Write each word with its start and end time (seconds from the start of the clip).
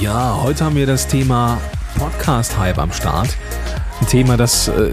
Ja, 0.00 0.40
heute 0.42 0.64
haben 0.64 0.76
wir 0.76 0.86
das 0.86 1.06
Thema 1.06 1.58
Podcast-Hype 1.98 2.78
am 2.78 2.92
Start. 2.92 3.36
Ein 4.00 4.06
Thema, 4.06 4.36
das 4.36 4.68
äh, 4.68 4.90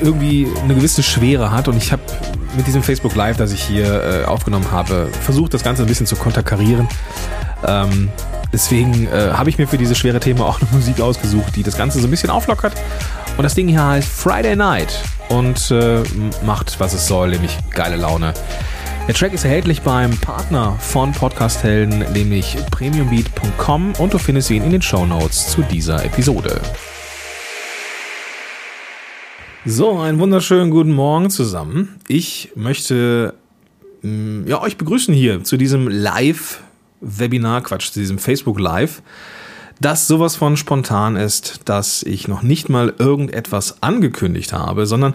irgendwie 0.00 0.46
eine 0.62 0.74
gewisse 0.74 1.02
Schwere 1.02 1.50
hat 1.50 1.66
und 1.66 1.76
ich 1.76 1.92
habe 1.92 2.02
mit 2.56 2.66
diesem 2.66 2.82
Facebook 2.82 3.14
Live, 3.14 3.38
das 3.38 3.52
ich 3.52 3.62
hier 3.62 4.02
äh, 4.02 4.24
aufgenommen 4.26 4.70
habe, 4.70 5.08
versucht, 5.22 5.54
das 5.54 5.64
Ganze 5.64 5.82
ein 5.82 5.88
bisschen 5.88 6.06
zu 6.06 6.16
konterkarieren. 6.16 6.86
Ähm, 7.66 8.10
deswegen 8.52 9.06
äh, 9.06 9.30
habe 9.32 9.48
ich 9.48 9.56
mir 9.56 9.66
für 9.66 9.78
dieses 9.78 9.96
schwere 9.96 10.20
Thema 10.20 10.44
auch 10.44 10.60
eine 10.60 10.70
Musik 10.72 11.00
ausgesucht, 11.00 11.56
die 11.56 11.62
das 11.62 11.76
Ganze 11.76 11.98
so 11.98 12.06
ein 12.06 12.10
bisschen 12.10 12.30
auflockert. 12.30 12.74
Und 13.36 13.44
das 13.44 13.54
Ding 13.54 13.66
hier 13.66 13.84
heißt 13.84 14.08
Friday 14.08 14.56
Night 14.56 15.00
und 15.30 15.70
äh, 15.70 16.02
macht, 16.44 16.78
was 16.78 16.92
es 16.92 17.06
soll, 17.06 17.30
nämlich 17.30 17.56
geile 17.70 17.96
Laune. 17.96 18.34
Der 19.06 19.14
Track 19.14 19.34
ist 19.34 19.44
erhältlich 19.44 19.82
beim 19.82 20.16
Partner 20.16 20.78
von 20.80 21.12
Podcast 21.12 21.62
Helden, 21.62 22.10
nämlich 22.14 22.56
premiumbeat.com 22.70 23.92
und 23.98 24.14
du 24.14 24.16
findest 24.16 24.50
ihn 24.50 24.62
in 24.62 24.70
den 24.70 24.80
Show 24.80 25.04
Notes 25.04 25.50
zu 25.50 25.60
dieser 25.60 26.02
Episode. 26.06 26.58
So, 29.66 29.98
einen 29.98 30.18
wunderschönen 30.20 30.70
guten 30.70 30.92
Morgen 30.92 31.28
zusammen. 31.28 31.96
Ich 32.08 32.52
möchte 32.54 33.34
mm, 34.00 34.46
ja, 34.46 34.62
euch 34.62 34.78
begrüßen 34.78 35.12
hier 35.12 35.44
zu 35.44 35.58
diesem 35.58 35.86
Live-Webinar, 35.86 37.60
Quatsch, 37.60 37.92
zu 37.92 38.00
diesem 38.00 38.18
Facebook 38.18 38.58
Live, 38.58 39.02
das 39.82 40.06
sowas 40.06 40.34
von 40.34 40.56
spontan 40.56 41.16
ist, 41.16 41.60
dass 41.66 42.04
ich 42.04 42.26
noch 42.26 42.40
nicht 42.40 42.70
mal 42.70 42.94
irgendetwas 42.98 43.82
angekündigt 43.82 44.54
habe, 44.54 44.86
sondern 44.86 45.12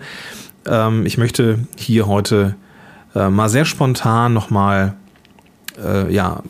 ähm, 0.68 1.08
ich 1.08 1.18
möchte 1.18 1.68
hier 1.76 2.06
heute 2.06 2.56
äh, 3.16 3.30
mal 3.30 3.50
sehr 3.50 3.66
spontan 3.66 4.34
nochmal 4.34 4.96
äh, 5.84 6.12
ja, 6.14 6.44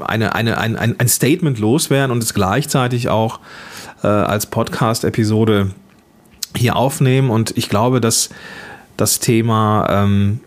eine, 0.00 0.34
eine, 0.34 0.58
ein, 0.58 0.76
ein, 0.76 1.08
Statement 1.08 1.58
loswerden 1.58 2.10
und 2.10 2.22
es 2.22 2.34
gleichzeitig 2.34 3.08
auch 3.08 3.40
äh, 4.02 4.06
als 4.06 4.46
Podcast-Episode 4.46 5.70
hier 6.56 6.76
aufnehmen. 6.76 7.30
Und 7.30 7.56
ich 7.56 7.68
glaube, 7.68 8.00
dass 8.00 8.30
das 8.96 9.20
Thema 9.20 9.86
ähm, 9.90 10.40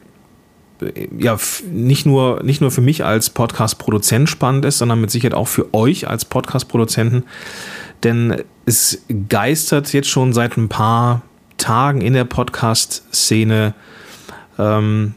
ja 1.18 1.38
nicht 1.72 2.06
nur, 2.06 2.44
nicht 2.44 2.62
nur 2.62 2.72
für 2.72 2.82
mich 2.82 3.06
als 3.06 3.30
Podcast-Produzent 3.30 4.30
spannend 4.30 4.66
ist, 4.66 4.80
sondern 4.80 5.00
mit 5.00 5.12
Sicherheit 5.12 5.36
auch 5.36 5.48
für 5.48 5.74
euch 5.74 6.08
als 6.08 6.26
Podcast-Produzenten. 6.26 7.24
Denn 8.04 8.44
es 8.66 9.04
geistert 9.30 9.94
jetzt 9.94 10.10
schon 10.10 10.34
seit 10.34 10.58
ein 10.58 10.70
paar 10.70 11.22
Tagen 11.58 12.02
in 12.02 12.14
der 12.14 12.26
Podcast-Szene 12.26 13.74
ähm, 14.58 15.14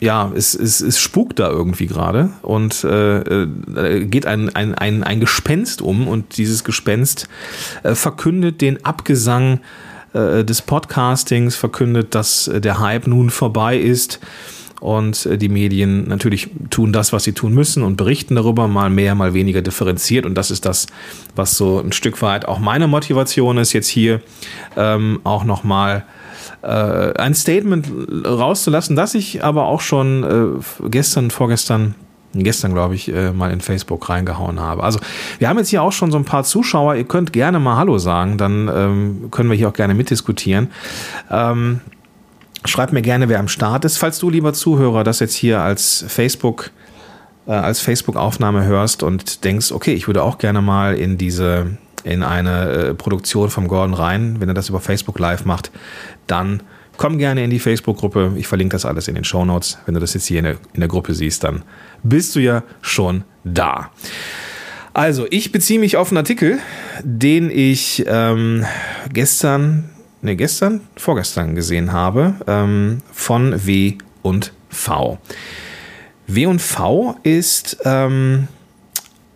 ja, 0.00 0.32
es, 0.34 0.54
es, 0.54 0.80
es 0.80 0.98
spukt 0.98 1.38
da 1.38 1.50
irgendwie 1.50 1.86
gerade 1.86 2.30
und 2.42 2.84
äh, 2.84 3.18
äh, 3.18 4.04
geht 4.06 4.24
ein, 4.26 4.54
ein, 4.54 4.74
ein, 4.74 5.04
ein 5.04 5.20
Gespenst 5.20 5.82
um 5.82 6.08
und 6.08 6.38
dieses 6.38 6.64
Gespenst 6.64 7.28
äh, 7.82 7.94
verkündet 7.94 8.62
den 8.62 8.84
Abgesang 8.84 9.60
äh, 10.14 10.42
des 10.42 10.62
Podcastings, 10.62 11.54
verkündet, 11.54 12.14
dass 12.14 12.48
äh, 12.48 12.62
der 12.62 12.80
Hype 12.80 13.06
nun 13.06 13.28
vorbei 13.28 13.76
ist 13.76 14.20
und 14.80 15.26
äh, 15.26 15.36
die 15.36 15.50
Medien 15.50 16.08
natürlich 16.08 16.48
tun 16.70 16.94
das, 16.94 17.12
was 17.12 17.24
sie 17.24 17.32
tun 17.32 17.52
müssen 17.52 17.82
und 17.82 17.96
berichten 17.96 18.36
darüber, 18.36 18.68
mal 18.68 18.88
mehr, 18.88 19.14
mal 19.14 19.34
weniger 19.34 19.60
differenziert 19.60 20.24
und 20.24 20.34
das 20.34 20.50
ist 20.50 20.64
das, 20.64 20.86
was 21.36 21.58
so 21.58 21.78
ein 21.78 21.92
Stück 21.92 22.22
weit 22.22 22.46
auch 22.46 22.58
meine 22.58 22.88
Motivation 22.88 23.58
ist, 23.58 23.74
jetzt 23.74 23.88
hier 23.88 24.22
ähm, 24.78 25.20
auch 25.24 25.44
nochmal 25.44 25.98
mal 25.98 26.19
ein 26.62 27.34
Statement 27.34 27.86
rauszulassen, 28.26 28.96
das 28.96 29.14
ich 29.14 29.44
aber 29.44 29.66
auch 29.66 29.80
schon 29.80 30.24
äh, 30.24 30.88
gestern, 30.88 31.30
vorgestern 31.30 31.94
gestern, 32.34 32.74
glaube 32.74 32.94
ich, 32.94 33.12
äh, 33.12 33.32
mal 33.32 33.50
in 33.50 33.60
Facebook 33.60 34.08
reingehauen 34.08 34.60
habe. 34.60 34.84
Also 34.84 35.00
wir 35.38 35.48
haben 35.48 35.58
jetzt 35.58 35.70
hier 35.70 35.82
auch 35.82 35.92
schon 35.92 36.12
so 36.12 36.18
ein 36.18 36.24
paar 36.24 36.44
Zuschauer. 36.44 36.94
Ihr 36.94 37.04
könnt 37.04 37.32
gerne 37.32 37.58
mal 37.58 37.76
Hallo 37.76 37.98
sagen, 37.98 38.38
dann 38.38 38.70
ähm, 38.72 39.28
können 39.30 39.50
wir 39.50 39.56
hier 39.56 39.68
auch 39.68 39.72
gerne 39.72 39.94
mitdiskutieren. 39.94 40.68
Ähm, 41.30 41.80
schreibt 42.64 42.92
mir 42.92 43.02
gerne, 43.02 43.28
wer 43.28 43.40
am 43.40 43.48
Start 43.48 43.84
ist. 43.84 43.96
Falls 43.96 44.18
du, 44.18 44.30
lieber 44.30 44.52
Zuhörer, 44.52 45.02
das 45.02 45.18
jetzt 45.18 45.34
hier 45.34 45.60
als 45.60 46.04
Facebook 46.06 46.70
äh, 47.46 47.52
als 47.52 47.80
Facebook-Aufnahme 47.80 48.64
hörst 48.64 49.02
und 49.02 49.44
denkst, 49.44 49.72
okay, 49.72 49.92
ich 49.94 50.06
würde 50.06 50.22
auch 50.22 50.38
gerne 50.38 50.62
mal 50.62 50.94
in 50.94 51.18
diese 51.18 51.78
in 52.02 52.22
eine 52.22 52.70
äh, 52.70 52.94
Produktion 52.94 53.50
vom 53.50 53.68
Gordon 53.68 53.94
rein, 53.94 54.36
wenn 54.38 54.48
er 54.48 54.54
das 54.54 54.68
über 54.70 54.80
Facebook 54.80 55.18
Live 55.18 55.44
macht, 55.44 55.70
dann 56.26 56.62
komm 56.96 57.18
gerne 57.18 57.42
in 57.44 57.50
die 57.50 57.58
Facebook-Gruppe. 57.58 58.34
Ich 58.36 58.46
verlinke 58.46 58.74
das 58.74 58.84
alles 58.84 59.08
in 59.08 59.14
den 59.14 59.24
Show 59.24 59.44
Notes. 59.44 59.78
Wenn 59.86 59.94
du 59.94 60.00
das 60.00 60.14
jetzt 60.14 60.26
hier 60.26 60.38
in 60.38 60.44
der, 60.44 60.56
in 60.74 60.80
der 60.80 60.88
Gruppe 60.88 61.14
siehst, 61.14 61.44
dann 61.44 61.62
bist 62.02 62.36
du 62.36 62.40
ja 62.40 62.62
schon 62.82 63.24
da. 63.44 63.90
Also, 64.92 65.26
ich 65.30 65.52
beziehe 65.52 65.78
mich 65.80 65.96
auf 65.96 66.10
einen 66.10 66.18
Artikel, 66.18 66.58
den 67.02 67.48
ich 67.50 68.04
ähm, 68.06 68.66
gestern, 69.12 69.90
ne, 70.20 70.36
gestern, 70.36 70.80
vorgestern 70.96 71.54
gesehen 71.54 71.92
habe, 71.92 72.34
ähm, 72.46 72.98
von 73.12 73.66
W 73.66 73.96
und 74.22 74.52
V. 74.68 75.18
W 76.26 76.46
und 76.46 76.60
V 76.60 77.16
ist 77.22 77.78
ähm, 77.84 78.48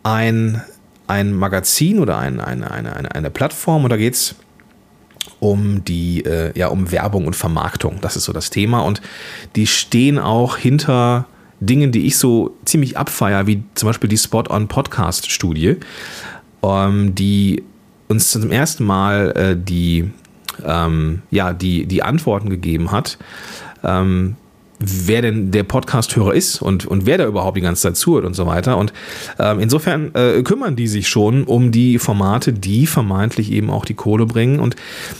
ein 0.02 0.60
ein 1.06 1.32
Magazin 1.32 1.98
oder 1.98 2.18
ein, 2.18 2.40
eine, 2.40 2.70
eine, 2.70 2.96
eine, 2.96 3.14
eine 3.14 3.30
Plattform 3.30 3.84
und 3.84 3.90
da 3.90 3.96
geht 3.96 4.14
es 4.14 4.36
um 5.44 5.84
die, 5.84 6.24
äh, 6.24 6.58
ja, 6.58 6.68
um 6.68 6.90
Werbung 6.90 7.26
und 7.26 7.36
Vermarktung. 7.36 7.98
Das 8.00 8.16
ist 8.16 8.24
so 8.24 8.32
das 8.32 8.50
Thema. 8.50 8.80
Und 8.80 9.02
die 9.56 9.66
stehen 9.66 10.18
auch 10.18 10.56
hinter 10.56 11.26
Dingen, 11.60 11.92
die 11.92 12.06
ich 12.06 12.16
so 12.16 12.56
ziemlich 12.64 12.96
abfeier, 12.96 13.46
wie 13.46 13.62
zum 13.74 13.88
Beispiel 13.88 14.08
die 14.08 14.16
Spot-on-Podcast-Studie, 14.16 15.76
ähm, 16.62 17.14
die 17.14 17.62
uns 18.08 18.30
zum 18.30 18.50
ersten 18.50 18.84
Mal 18.84 19.32
äh, 19.36 19.56
die, 19.56 20.10
ähm, 20.64 21.22
ja, 21.30 21.52
die, 21.52 21.86
die 21.86 22.02
Antworten 22.02 22.48
gegeben 22.48 22.90
hat, 22.90 23.18
ähm, 23.82 24.36
wer 24.86 25.22
denn 25.22 25.50
der 25.50 25.62
Podcast-Hörer 25.62 26.34
ist 26.34 26.60
und, 26.62 26.86
und 26.86 27.06
wer 27.06 27.18
da 27.18 27.26
überhaupt 27.26 27.56
die 27.56 27.62
ganze 27.62 27.82
Zeit 27.82 27.96
zuhört 27.96 28.24
und 28.24 28.34
so 28.34 28.46
weiter. 28.46 28.76
Und 28.76 28.92
ähm, 29.38 29.60
insofern 29.60 30.14
äh, 30.14 30.42
kümmern 30.42 30.76
die 30.76 30.88
sich 30.88 31.08
schon 31.08 31.44
um 31.44 31.72
die 31.72 31.98
Formate, 31.98 32.52
die 32.52 32.86
vermeintlich 32.86 33.50
eben 33.52 33.70
auch 33.70 33.84
die 33.84 33.94
Kohle 33.94 34.26
bringen. 34.26 34.60
Und 34.60 34.76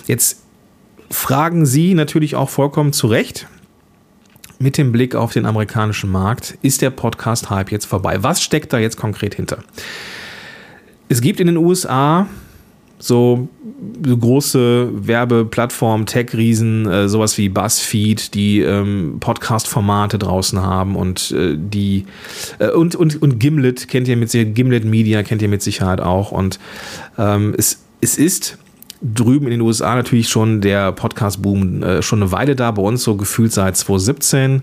jetzt 0.06 0.42
fragen 1.10 1.66
sie 1.66 1.94
natürlich 1.94 2.36
auch 2.36 2.50
vollkommen 2.50 2.92
zu 2.92 3.06
Recht, 3.06 3.47
mit 4.58 4.78
dem 4.78 4.92
Blick 4.92 5.14
auf 5.14 5.32
den 5.32 5.47
amerikanischen 5.47 6.10
Markt, 6.10 6.56
ist 6.62 6.80
der 6.80 6.91
Podcast-Hype 6.91 7.70
jetzt 7.72 7.86
vorbei? 7.86 8.22
Was 8.22 8.42
steckt 8.42 8.72
da 8.72 8.78
jetzt 8.78 8.97
konkret 8.97 9.34
hinter? 9.34 9.58
Es 11.08 11.20
gibt 11.20 11.41
in 11.41 11.48
den 11.48 11.56
USA 11.56 12.28
so 12.99 13.49
große 14.03 14.88
Werbeplattformen, 15.06 16.06
Tech-Riesen, 16.06 16.87
äh, 16.87 17.09
sowas 17.09 17.37
wie 17.38 17.49
BuzzFeed, 17.49 18.34
die 18.34 18.60
ähm, 18.60 19.16
Podcast-Formate 19.21 20.19
draußen 20.19 20.60
haben 20.60 20.97
und 20.97 21.33
äh, 21.33 21.56
die 21.59 22.06
äh, 22.59 22.71
und, 22.71 22.94
und, 22.94 23.21
und 23.21 23.38
Gimlet 23.38 23.88
kennt 23.88 24.09
ihr 24.09 24.16
mit 24.16 24.31
Sicherheit, 24.31 24.54
Gimlet 24.54 24.84
Media 24.84 25.22
kennt 25.22 25.43
ihr 25.43 25.49
mit 25.49 25.62
Sicherheit 25.62 26.00
auch. 26.00 26.33
Und 26.33 26.59
ähm, 27.19 27.54
es, 27.56 27.84
es 28.00 28.16
ist 28.16 28.59
drüben 29.03 29.47
in 29.47 29.53
den 29.53 29.60
USA 29.60 29.94
natürlich 29.94 30.28
schon 30.28 30.60
der 30.60 30.93
Podcast-Boom 30.93 31.83
äh, 31.83 32.03
schon 32.03 32.22
eine 32.22 32.33
Weile 32.33 32.56
da, 32.56 32.71
bei 32.71 32.83
uns 32.83 33.03
so 33.03 33.16
gefühlt 33.16 33.53
seit 33.53 33.77
2017. 33.77 34.62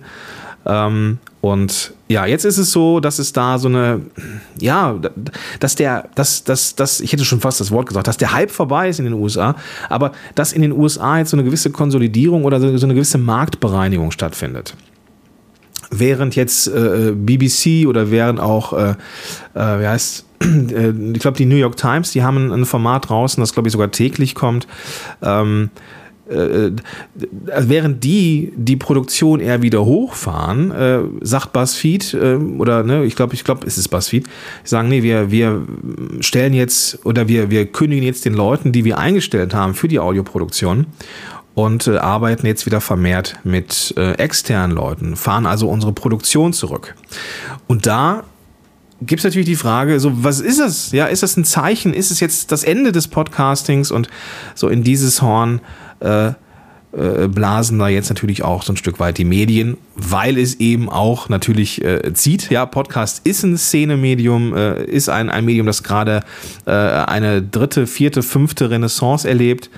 Ähm, 0.65 1.19
und 1.41 1.93
ja, 2.07 2.27
jetzt 2.27 2.45
ist 2.45 2.59
es 2.59 2.71
so, 2.71 2.99
dass 2.99 3.17
es 3.17 3.33
da 3.33 3.57
so 3.57 3.67
eine, 3.67 4.01
ja, 4.59 4.95
dass 5.59 5.73
der, 5.73 6.07
dass, 6.13 6.43
dass, 6.43 6.75
dass, 6.75 7.01
ich 7.01 7.11
hätte 7.11 7.25
schon 7.25 7.41
fast 7.41 7.59
das 7.59 7.71
Wort 7.71 7.87
gesagt, 7.87 8.07
dass 8.07 8.17
der 8.17 8.31
Hype 8.31 8.51
vorbei 8.51 8.89
ist 8.89 8.99
in 8.99 9.05
den 9.05 9.15
USA, 9.15 9.55
aber 9.89 10.11
dass 10.35 10.53
in 10.53 10.61
den 10.61 10.71
USA 10.71 11.17
jetzt 11.17 11.31
so 11.31 11.37
eine 11.37 11.43
gewisse 11.43 11.71
Konsolidierung 11.71 12.45
oder 12.45 12.59
so 12.59 12.85
eine 12.85 12.93
gewisse 12.93 13.17
Marktbereinigung 13.17 14.11
stattfindet. 14.11 14.75
Während 15.89 16.35
jetzt 16.35 16.67
äh, 16.67 17.11
BBC 17.15 17.87
oder 17.87 18.11
während 18.11 18.39
auch, 18.39 18.73
äh, 18.73 18.91
äh, 19.55 19.79
wie 19.79 19.87
heißt, 19.87 20.25
äh, 20.41 20.89
ich 21.13 21.19
glaube, 21.19 21.37
die 21.37 21.45
New 21.45 21.55
York 21.55 21.75
Times, 21.75 22.11
die 22.11 22.23
haben 22.23 22.51
ein, 22.51 22.65
Format 22.65 23.09
draußen, 23.09 23.41
das 23.41 23.53
glaube 23.53 23.67
ich 23.67 23.73
sogar 23.73 23.89
täglich 23.89 24.35
kommt. 24.35 24.67
Ähm, 25.23 25.71
äh, 26.31 26.67
äh, 26.67 26.71
während 27.67 28.03
die 28.03 28.53
die 28.55 28.75
Produktion 28.75 29.39
eher 29.39 29.61
wieder 29.61 29.85
hochfahren, 29.85 30.71
äh, 30.71 30.99
sagt 31.21 31.53
BuzzFeed 31.53 32.13
äh, 32.13 32.35
oder 32.35 32.83
ne, 32.83 33.03
ich 33.03 33.15
glaube, 33.15 33.33
ich 33.33 33.43
glaube, 33.43 33.67
es 33.67 33.77
ist 33.77 33.89
BuzzFeed, 33.89 34.27
sagen, 34.63 34.89
nee, 34.89 35.03
wir 35.03 35.31
wir 35.31 35.61
stellen 36.21 36.53
jetzt 36.53 37.05
oder 37.05 37.27
wir 37.27 37.49
wir 37.49 37.65
kündigen 37.65 38.05
jetzt 38.05 38.25
den 38.25 38.33
Leuten, 38.33 38.71
die 38.71 38.85
wir 38.85 38.97
eingestellt 38.97 39.53
haben 39.53 39.73
für 39.73 39.87
die 39.87 39.99
Audioproduktion 39.99 40.87
und 41.53 41.87
äh, 41.87 41.97
arbeiten 41.97 42.47
jetzt 42.47 42.65
wieder 42.65 42.81
vermehrt 42.81 43.37
mit 43.43 43.93
äh, 43.97 44.13
externen 44.13 44.75
Leuten, 44.75 45.15
fahren 45.15 45.45
also 45.45 45.69
unsere 45.69 45.93
Produktion 45.93 46.53
zurück. 46.53 46.95
Und 47.67 47.85
da 47.85 48.23
gibt 49.01 49.19
es 49.19 49.23
natürlich 49.23 49.47
die 49.47 49.55
Frage, 49.55 49.99
so 49.99 50.23
was 50.23 50.39
ist 50.39 50.59
es? 50.59 50.91
Ja, 50.91 51.05
ist 51.07 51.23
das 51.23 51.37
ein 51.37 51.45
Zeichen? 51.45 51.93
Ist 51.93 52.11
es 52.11 52.19
jetzt 52.19 52.51
das 52.51 52.63
Ende 52.63 52.91
des 52.91 53.07
Podcastings 53.07 53.91
und 53.91 54.07
so 54.55 54.67
in 54.69 54.83
dieses 54.83 55.21
Horn 55.21 55.61
äh, 55.99 56.33
äh, 56.93 57.29
blasen 57.29 57.79
da 57.79 57.87
jetzt 57.87 58.09
natürlich 58.09 58.43
auch 58.43 58.63
so 58.63 58.73
ein 58.73 58.77
Stück 58.77 58.99
weit 58.99 59.17
die 59.17 59.23
Medien, 59.23 59.77
weil 59.95 60.37
es 60.37 60.55
eben 60.55 60.89
auch 60.89 61.29
natürlich 61.29 61.81
äh, 61.83 62.13
zieht. 62.13 62.49
Ja, 62.51 62.65
Podcast 62.65 63.21
ist 63.25 63.43
ein 63.43 63.57
Szenemedium, 63.57 64.53
äh, 64.55 64.83
ist 64.83 65.07
ein, 65.07 65.29
ein 65.29 65.45
Medium, 65.45 65.65
das 65.65 65.83
gerade 65.83 66.21
äh, 66.65 66.71
eine 66.71 67.41
dritte, 67.41 67.87
vierte, 67.87 68.21
fünfte 68.21 68.69
Renaissance 68.69 69.27
erlebt. 69.27 69.69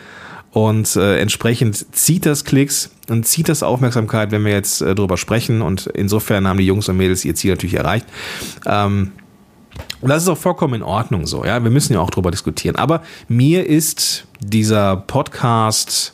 Und 0.53 0.95
äh, 0.95 1.17
entsprechend 1.17 1.95
zieht 1.95 2.27
das 2.27 2.45
Klicks 2.45 2.91
und 3.09 3.27
zieht 3.27 3.49
das 3.49 3.63
Aufmerksamkeit, 3.63 4.31
wenn 4.31 4.45
wir 4.45 4.51
jetzt 4.51 4.81
äh, 4.81 4.93
drüber 4.93 5.17
sprechen. 5.17 5.63
Und 5.63 5.87
insofern 5.87 6.47
haben 6.47 6.59
die 6.59 6.65
Jungs 6.65 6.87
und 6.87 6.97
Mädels 6.97 7.25
ihr 7.25 7.33
Ziel 7.33 7.51
natürlich 7.51 7.73
erreicht. 7.73 8.05
Ähm, 8.67 9.11
und 10.01 10.09
das 10.09 10.21
ist 10.21 10.29
auch 10.29 10.37
vollkommen 10.37 10.75
in 10.75 10.83
Ordnung 10.83 11.25
so, 11.25 11.43
ja. 11.43 11.63
Wir 11.63 11.71
müssen 11.71 11.93
ja 11.93 11.99
auch 11.99 12.11
drüber 12.11 12.29
diskutieren. 12.29 12.75
Aber 12.75 13.01
mir 13.27 13.65
ist 13.65 14.27
dieser 14.39 14.95
Podcast 14.95 16.13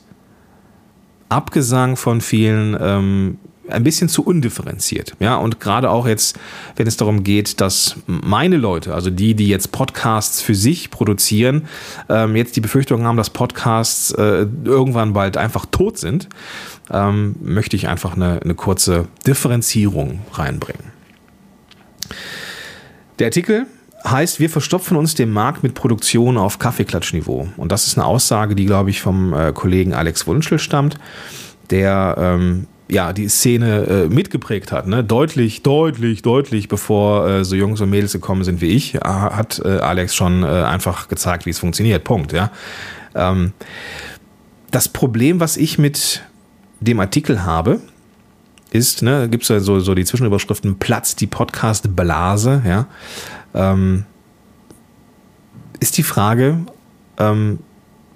Abgesang 1.28 1.96
von 1.96 2.22
vielen 2.22 2.78
ähm, 2.80 3.38
ein 3.72 3.84
bisschen 3.84 4.10
zu 4.10 4.24
undifferenziert. 4.24 5.16
Ja, 5.20 5.38
und 5.38 5.60
gerade 5.60 5.90
auch 5.90 6.08
jetzt, 6.08 6.38
wenn 6.76 6.88
es 6.88 6.98
darum 6.98 7.24
geht, 7.24 7.62
dass 7.62 7.96
meine 8.08 8.58
Leute, 8.58 8.94
also 8.94 9.10
die, 9.10 9.36
die 9.36 9.48
jetzt 9.48 9.72
Podcasts 9.72 10.42
für 10.42 10.56
sich 10.56 10.90
produzieren, 10.92 11.68
ähm, 12.10 12.36
jetzt 12.36 12.56
die 12.56 12.62
Befürchtung 12.62 13.04
haben, 13.06 13.18
dass 13.18 13.30
Podcasts 13.30 14.12
äh, 14.12 14.46
irgendwann 14.64 15.14
bald 15.14 15.38
einfach 15.38 15.66
tot 15.66 15.98
sind, 15.98 16.30
ähm, 16.92 17.36
möchte 17.42 17.76
ich 17.76 17.88
einfach 17.88 18.16
eine, 18.16 18.42
eine 18.42 18.56
kurze 18.56 19.08
Differenzierung 19.26 20.20
reinbringen. 20.34 20.92
Der 23.20 23.28
Artikel 23.28 23.68
heißt, 24.08 24.40
wir 24.40 24.50
verstopfen 24.50 24.98
uns 24.98 25.16
den 25.16 25.30
Markt 25.30 25.64
mit 25.64 25.74
Produktion 25.74 26.38
auf 26.38 26.60
Kaffeeklatschniveau. 26.60 27.50
Und 27.58 27.72
das 27.72 27.88
ist 27.88 27.98
eine 27.98 28.06
Aussage, 28.06 28.56
die, 28.56 28.66
glaube 28.66 28.90
ich, 28.90 29.02
vom 29.02 29.34
äh, 29.34 29.52
Kollegen 29.54 29.94
Alex 29.94 30.26
Wunschel 30.28 30.60
stammt, 30.60 30.98
der 31.70 32.16
ähm, 32.18 32.68
ja 32.90 33.14
die 33.14 33.28
Szene 33.30 33.86
äh, 33.86 34.08
mitgeprägt 34.08 34.72
hat. 34.72 34.88
Ne? 34.88 35.04
Deutlich, 35.04 35.64
deutlich, 35.64 36.22
deutlich, 36.22 36.68
bevor 36.68 37.28
äh, 37.28 37.46
so 37.46 37.56
Jungs 37.56 37.82
und 37.82 37.90
Mädels 37.90 38.14
gekommen 38.14 38.44
sind 38.44 38.62
wie 38.62 38.68
ich, 38.68 38.96
hat 38.96 39.62
äh, 39.64 39.78
Alex 39.78 40.16
schon 40.16 40.44
äh, 40.44 40.48
einfach 40.48 41.08
gezeigt, 41.08 41.46
wie 41.46 41.52
es 41.52 41.60
funktioniert. 41.60 42.04
Punkt. 42.04 42.32
Ja. 42.32 42.52
Ähm, 43.16 43.54
das 44.72 44.90
Problem, 44.90 45.40
was 45.40 45.58
ich 45.58 45.78
mit 45.78 46.24
dem 46.80 47.00
Artikel 47.00 47.44
habe, 47.44 47.80
ist, 48.72 49.02
ne, 49.02 49.28
gibt 49.30 49.44
es 49.44 49.50
ja 49.50 49.60
so, 49.60 49.80
so 49.80 49.96
die 49.96 50.06
Zwischenüberschriften 50.06 50.78
Platz 50.78 51.16
die 51.16 51.28
Podcast-Blase, 51.28 52.62
ja 52.66 52.88
ähm, 53.54 54.06
ist 55.80 55.98
die 55.98 56.04
Frage, 56.04 56.60
ähm, 57.18 57.60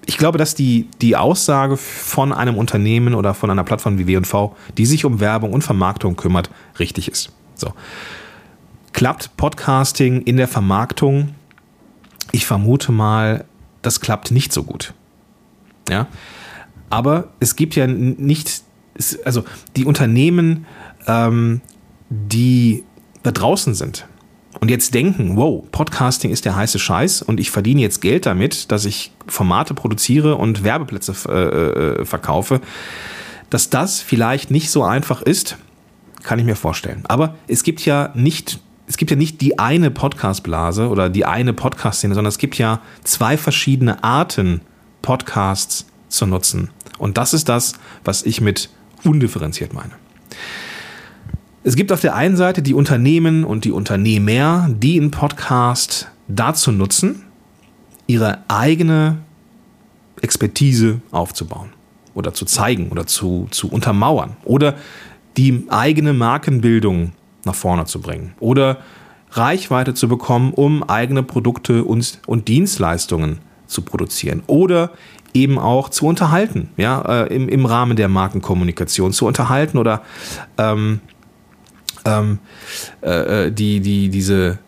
ich 0.06 0.18
glaube, 0.18 0.38
dass 0.38 0.56
die, 0.56 0.90
die 1.02 1.16
Aussage 1.16 1.78
von 1.78 2.34
einem 2.34 2.58
Unternehmen 2.58 3.14
oder 3.14 3.34
von 3.34 3.50
einer 3.50 3.64
Plattform 3.64 3.98
wie 3.98 4.08
W&V, 4.08 4.56
die 4.78 4.86
sich 4.86 5.06
um 5.06 5.20
Werbung 5.20 5.54
und 5.54 5.64
Vermarktung 5.64 6.16
kümmert, 6.16 6.50
richtig 6.80 7.10
ist. 7.10 7.32
So. 7.56 7.74
Klappt 8.92 9.36
Podcasting 9.38 10.22
in 10.22 10.38
der 10.38 10.48
Vermarktung? 10.48 11.36
Ich 12.32 12.46
vermute 12.46 12.92
mal, 12.92 13.46
das 13.82 14.02
klappt 14.02 14.32
nicht 14.32 14.52
so 14.52 14.64
gut. 14.64 14.94
Ja. 15.90 16.08
Aber 16.90 17.30
es 17.40 17.56
gibt 17.56 17.76
ja 17.76 17.88
nicht, 17.88 18.64
also 19.26 19.44
die 19.76 19.86
Unternehmen, 19.86 20.66
ähm, 21.08 21.62
die 22.10 22.84
da 23.24 23.32
draußen 23.32 23.74
sind, 23.74 24.06
und 24.64 24.72
jetzt 24.72 24.94
denken, 24.94 25.36
wow, 25.36 25.62
Podcasting 25.74 26.32
ist 26.32 26.46
der 26.46 26.56
heiße 26.56 26.80
Scheiß 26.80 27.22
und 27.22 27.42
ich 27.42 27.52
verdiene 27.52 27.82
jetzt 27.82 28.00
Geld 28.00 28.26
damit, 28.26 28.72
dass 28.72 28.86
ich 28.86 29.12
Formate 29.28 29.74
produziere 29.74 30.38
und 30.38 30.64
Werbeplätze 30.64 31.14
äh, 31.28 31.34
äh, 31.34 32.06
verkaufe, 32.06 32.62
dass 33.50 33.70
das 33.70 34.00
vielleicht 34.00 34.52
nicht 34.52 34.72
so 34.72 34.82
einfach 34.82 35.22
ist, 35.22 35.58
kann 36.24 36.40
ich 36.40 36.46
mir 36.46 36.56
vorstellen. 36.56 37.04
Aber 37.10 37.36
es 37.50 37.64
gibt 37.64 37.84
ja 37.84 38.12
nicht 38.14 38.62
es 38.88 38.96
gibt 38.96 39.12
ja 39.12 39.18
nicht 39.18 39.42
die 39.42 39.60
eine 39.60 39.92
Podcast-Blase 39.92 40.88
oder 40.88 41.10
die 41.10 41.26
eine 41.26 41.52
Podcast-Szene, 41.52 42.16
sondern 42.16 42.30
es 42.30 42.38
gibt 42.38 42.58
ja 42.58 42.80
zwei 43.04 43.36
verschiedene 43.36 44.02
Arten, 44.02 44.62
Podcasts 45.02 45.88
zu 46.08 46.26
nutzen. 46.26 46.70
Und 47.00 47.18
das 47.18 47.34
ist 47.34 47.50
das, 47.50 47.74
was 48.06 48.24
ich 48.24 48.40
mit 48.40 48.70
undifferenziert 49.04 49.74
meine. 49.74 49.92
Es 51.66 51.78
gibt 51.78 51.94
auf 51.94 52.02
der 52.02 52.14
einen 52.14 52.36
Seite 52.36 52.62
die 52.62 52.74
Unternehmen 52.74 53.46
und 53.46 53.64
die 53.64 53.72
Unternehmer, 53.72 54.70
die 54.70 55.00
einen 55.00 55.12
Podcast 55.12 56.10
dazu 56.28 56.74
nutzen, 56.74 57.24
ihre 58.06 58.40
eigene 58.50 59.20
Expertise 60.22 61.00
aufzubauen 61.12 61.70
oder 62.16 62.34
zu 62.34 62.44
zeigen 62.44 62.90
oder 62.90 63.08
zu, 63.08 63.48
zu 63.52 63.70
untermauern 63.70 64.36
oder 64.44 64.76
die 65.38 65.66
eigene 65.70 66.12
Markenbildung 66.12 67.14
nach 67.46 67.56
vorne 67.56 67.86
zu 67.86 68.02
bringen 68.02 68.34
oder 68.42 68.80
Reichweite 69.32 69.94
zu 69.94 70.10
bekommen, 70.10 70.52
um 70.54 70.84
eigene 70.84 71.24
Produkte 71.24 71.86
und, 71.86 72.20
und 72.28 72.50
Dienstleistungen 72.50 73.40
zu 73.68 73.84
produzieren 73.84 74.44
oder 74.48 74.92
eben 75.34 75.58
auch 75.58 75.88
zu 75.88 76.08
unterhalten, 76.08 76.72
ja, 76.76 77.24
äh, 77.24 77.34
im, 77.34 77.48
im 77.48 77.66
Rahmen 77.66 77.96
der 77.96 78.10
Markenkommunikation 78.10 79.14
zu 79.14 79.26
unterhalten 79.26 79.78
oder 79.78 80.02
ähm, 80.58 81.00
ähm, 82.06 82.40
äh, 83.02 83.46
äh, 83.46 83.52
die, 83.52 83.80
die, 83.80 84.10
diese, 84.10 84.60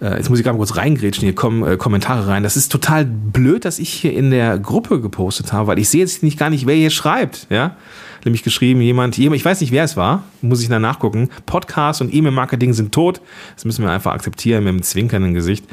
äh, 0.00 0.16
jetzt 0.16 0.30
muss 0.30 0.38
ich 0.38 0.44
gerade 0.44 0.58
kurz 0.58 0.76
reingrätschen, 0.76 1.24
hier 1.24 1.34
kommen 1.34 1.66
äh, 1.66 1.76
Kommentare 1.76 2.26
rein. 2.26 2.42
Das 2.42 2.56
ist 2.56 2.70
total 2.70 3.04
blöd, 3.04 3.64
dass 3.64 3.78
ich 3.78 3.90
hier 3.90 4.12
in 4.12 4.30
der 4.30 4.58
Gruppe 4.58 5.00
gepostet 5.00 5.52
habe, 5.52 5.68
weil 5.68 5.78
ich 5.78 5.88
sehe 5.88 6.00
jetzt 6.00 6.22
nicht 6.22 6.38
gar 6.38 6.50
nicht, 6.50 6.66
wer 6.66 6.74
hier 6.74 6.90
schreibt, 6.90 7.46
ja. 7.50 7.76
Nämlich 8.24 8.42
geschrieben, 8.42 8.80
jemand, 8.80 9.18
ich 9.18 9.44
weiß 9.44 9.60
nicht, 9.60 9.70
wer 9.70 9.84
es 9.84 9.98
war, 9.98 10.24
muss 10.40 10.62
ich 10.62 10.70
dann 10.70 10.80
nachgucken. 10.80 11.28
Podcast 11.44 12.00
und 12.00 12.12
E-Mail-Marketing 12.12 12.72
sind 12.72 12.92
tot. 12.92 13.20
Das 13.54 13.66
müssen 13.66 13.84
wir 13.84 13.90
einfach 13.90 14.14
akzeptieren 14.14 14.64
mit 14.64 14.70
einem 14.70 14.82
zwinkernden 14.82 15.34
Gesicht. 15.34 15.66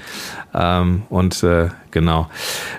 Ähm, 0.54 1.04
und 1.10 1.44
äh, 1.44 1.70
genau. 1.92 2.30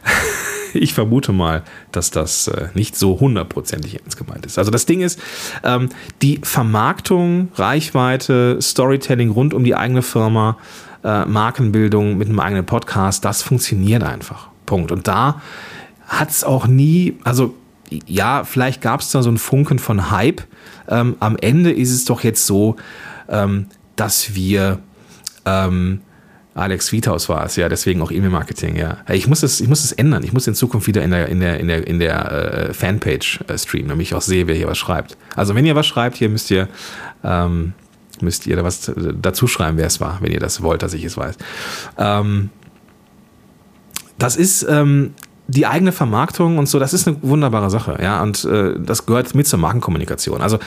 ich 0.74 0.94
vermute 0.94 1.32
mal, 1.32 1.62
dass 1.90 2.10
das 2.10 2.48
äh, 2.48 2.68
nicht 2.74 2.96
so 2.96 3.20
hundertprozentig 3.20 4.00
ernst 4.00 4.16
gemeint 4.16 4.46
ist. 4.46 4.58
Also 4.58 4.70
das 4.70 4.86
Ding 4.86 5.00
ist, 5.00 5.20
ähm, 5.64 5.88
die 6.22 6.40
Vermarktung, 6.42 7.48
Reichweite, 7.54 8.58
Storytelling 8.60 9.30
rund 9.30 9.54
um 9.54 9.64
die 9.64 9.74
eigene 9.74 10.02
Firma, 10.02 10.58
äh, 11.04 11.24
Markenbildung 11.24 12.18
mit 12.18 12.28
einem 12.28 12.40
eigenen 12.40 12.66
Podcast, 12.66 13.24
das 13.24 13.42
funktioniert 13.42 14.02
einfach. 14.02 14.48
Punkt. 14.66 14.92
Und 14.92 15.08
da 15.08 15.42
hat 16.06 16.30
es 16.30 16.44
auch 16.44 16.66
nie, 16.66 17.18
also 17.24 17.54
ja, 18.06 18.44
vielleicht 18.44 18.80
gab 18.80 19.00
es 19.00 19.10
da 19.10 19.22
so 19.22 19.28
einen 19.28 19.38
Funken 19.38 19.78
von 19.78 20.10
Hype. 20.10 20.42
Ähm, 20.88 21.16
am 21.20 21.36
Ende 21.36 21.72
ist 21.72 21.90
es 21.90 22.04
doch 22.04 22.22
jetzt 22.22 22.46
so, 22.46 22.76
ähm, 23.28 23.66
dass 23.96 24.34
wir 24.34 24.78
ähm, 25.44 26.00
Alex 26.54 26.92
Wiethaus 26.92 27.28
war 27.28 27.44
es, 27.46 27.56
ja, 27.56 27.68
deswegen 27.68 28.02
auch 28.02 28.10
E-Mail-Marketing, 28.10 28.76
ja. 28.76 28.98
Ich 29.08 29.26
muss 29.26 29.42
es, 29.42 29.60
ich 29.60 29.68
muss 29.68 29.84
es 29.84 29.92
ändern. 29.92 30.22
Ich 30.22 30.32
muss 30.32 30.46
in 30.46 30.54
Zukunft 30.54 30.86
wieder 30.86 31.02
in 31.02 31.10
der, 31.10 31.28
in 31.28 31.40
der, 31.40 31.58
in 31.58 31.68
der, 31.68 31.86
in 31.86 31.98
der 31.98 32.32
äh, 32.32 32.74
Fanpage 32.74 33.40
äh, 33.48 33.56
streamen, 33.56 33.88
damit 33.88 34.06
ich 34.06 34.14
auch 34.14 34.20
sehe, 34.20 34.46
wer 34.46 34.54
hier 34.54 34.66
was 34.66 34.76
schreibt. 34.76 35.16
Also 35.34 35.54
wenn 35.54 35.64
ihr 35.64 35.74
was 35.74 35.86
schreibt, 35.86 36.16
hier 36.16 36.28
müsst 36.28 36.50
ihr, 36.50 36.68
ähm, 37.24 37.72
müsst 38.20 38.46
ihr 38.46 38.56
da 38.56 38.64
was 38.64 38.92
dazu 39.20 39.46
schreiben, 39.46 39.78
wer 39.78 39.86
es 39.86 40.00
war, 40.00 40.18
wenn 40.20 40.30
ihr 40.30 40.40
das 40.40 40.62
wollt, 40.62 40.82
dass 40.82 40.92
ich 40.92 41.04
es 41.04 41.16
weiß. 41.16 41.36
Ähm, 41.96 42.50
das 44.18 44.36
ist, 44.36 44.66
ähm, 44.68 45.14
die 45.48 45.66
eigene 45.66 45.92
Vermarktung 45.92 46.58
und 46.58 46.68
so, 46.68 46.78
das 46.78 46.94
ist 46.94 47.08
eine 47.08 47.16
wunderbare 47.22 47.68
Sache, 47.68 47.98
ja, 48.00 48.22
und 48.22 48.44
äh, 48.44 48.74
das 48.78 49.06
gehört 49.06 49.34
mit 49.34 49.46
zur 49.46 49.58
Markenkommunikation. 49.58 50.40
Also 50.40 50.58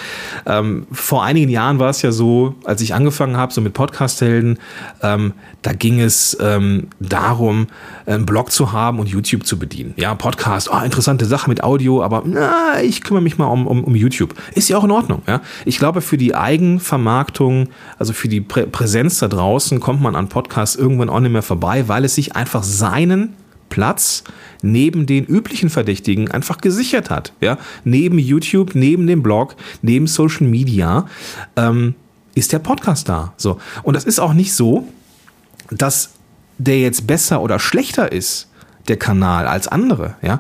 ähm, 0.46 0.86
vor 0.92 1.24
einigen 1.24 1.50
Jahren 1.50 1.80
war 1.80 1.90
es 1.90 2.02
ja 2.02 2.12
so, 2.12 2.56
als 2.66 2.82
ich 2.82 2.94
angefangen 2.94 3.38
habe, 3.38 3.54
so 3.54 3.62
mit 3.62 3.74
Podcast-Helden, 3.74 4.60
ähm, 5.02 5.34
da 5.62 5.72
ging 5.72 6.02
es 6.02 6.38
ähm, 6.42 6.88
darum, 7.00 7.68
einen 8.06 8.26
Blog 8.26 8.52
zu 8.52 8.74
haben 8.74 9.00
und 9.00 9.08
YouTube 9.08 9.46
zu 9.46 9.58
bedienen. 9.58 9.94
Ja, 9.96 10.14
Podcast, 10.14 10.70
oh, 10.72 10.84
interessante 10.84 11.26
Sache 11.26 11.50
mit 11.50 11.64
Audio, 11.64 12.04
aber 12.04 12.24
na, 12.26 12.82
ich 12.84 13.02
kümmere 13.02 13.24
mich 13.24 13.38
mal 13.38 13.46
um, 13.46 13.66
um, 13.68 13.84
um 13.84 13.96
YouTube. 13.96 14.36
Ist 14.54 14.68
ja 14.68 14.78
auch 14.78 14.84
in 14.84 14.92
Ordnung, 14.92 15.22
ja. 15.26 15.42
Ich 15.64 15.80
glaube, 15.80 16.02
für 16.02 16.18
die 16.18 16.36
Eigenvermarktung, 16.36 17.70
also 17.98 18.12
für 18.14 18.28
die 18.28 18.42
Prä 18.42 18.66
Präsenz 18.66 19.20
da 19.20 19.30
draußen, 19.30 19.80
kommt 19.80 20.02
man 20.02 20.16
an 20.16 20.28
Podcasts 20.28 20.76
irgendwann 20.76 21.10
auch 21.10 21.22
nicht 21.22 21.32
mehr 21.32 21.42
vorbei, 21.42 21.88
weil 21.88 22.04
es 22.04 22.16
sich 22.16 22.36
einfach 22.36 22.64
seinen 22.64 23.34
Platz 23.76 24.24
neben 24.62 25.06
den 25.06 25.26
üblichen 25.26 25.70
Verdächtigen 25.70 26.32
einfach 26.32 26.60
gesichert 26.60 27.10
hat. 27.10 27.34
Ja? 27.42 27.58
Neben 27.84 28.18
YouTube, 28.18 28.74
neben 28.74 29.06
dem 29.06 29.22
Blog, 29.22 29.58
neben 29.82 30.08
Social 30.08 30.48
Media 30.48 31.08
ähm, 31.58 31.94
ist 32.36 32.54
der 32.54 32.60
Podcast 32.60 33.10
da. 33.10 33.34
So. 33.36 33.60
Und 33.84 33.96
das 33.96 34.06
ist 34.06 34.20
auch 34.20 34.32
nicht 34.32 34.54
so, 34.54 34.88
dass 35.72 36.12
der 36.58 36.80
jetzt 36.80 37.06
besser 37.06 37.42
oder 37.42 37.60
schlechter 37.60 38.14
ist, 38.14 38.48
der 38.88 38.96
Kanal, 38.96 39.46
als 39.46 39.68
andere. 39.68 40.16
Ja? 40.22 40.40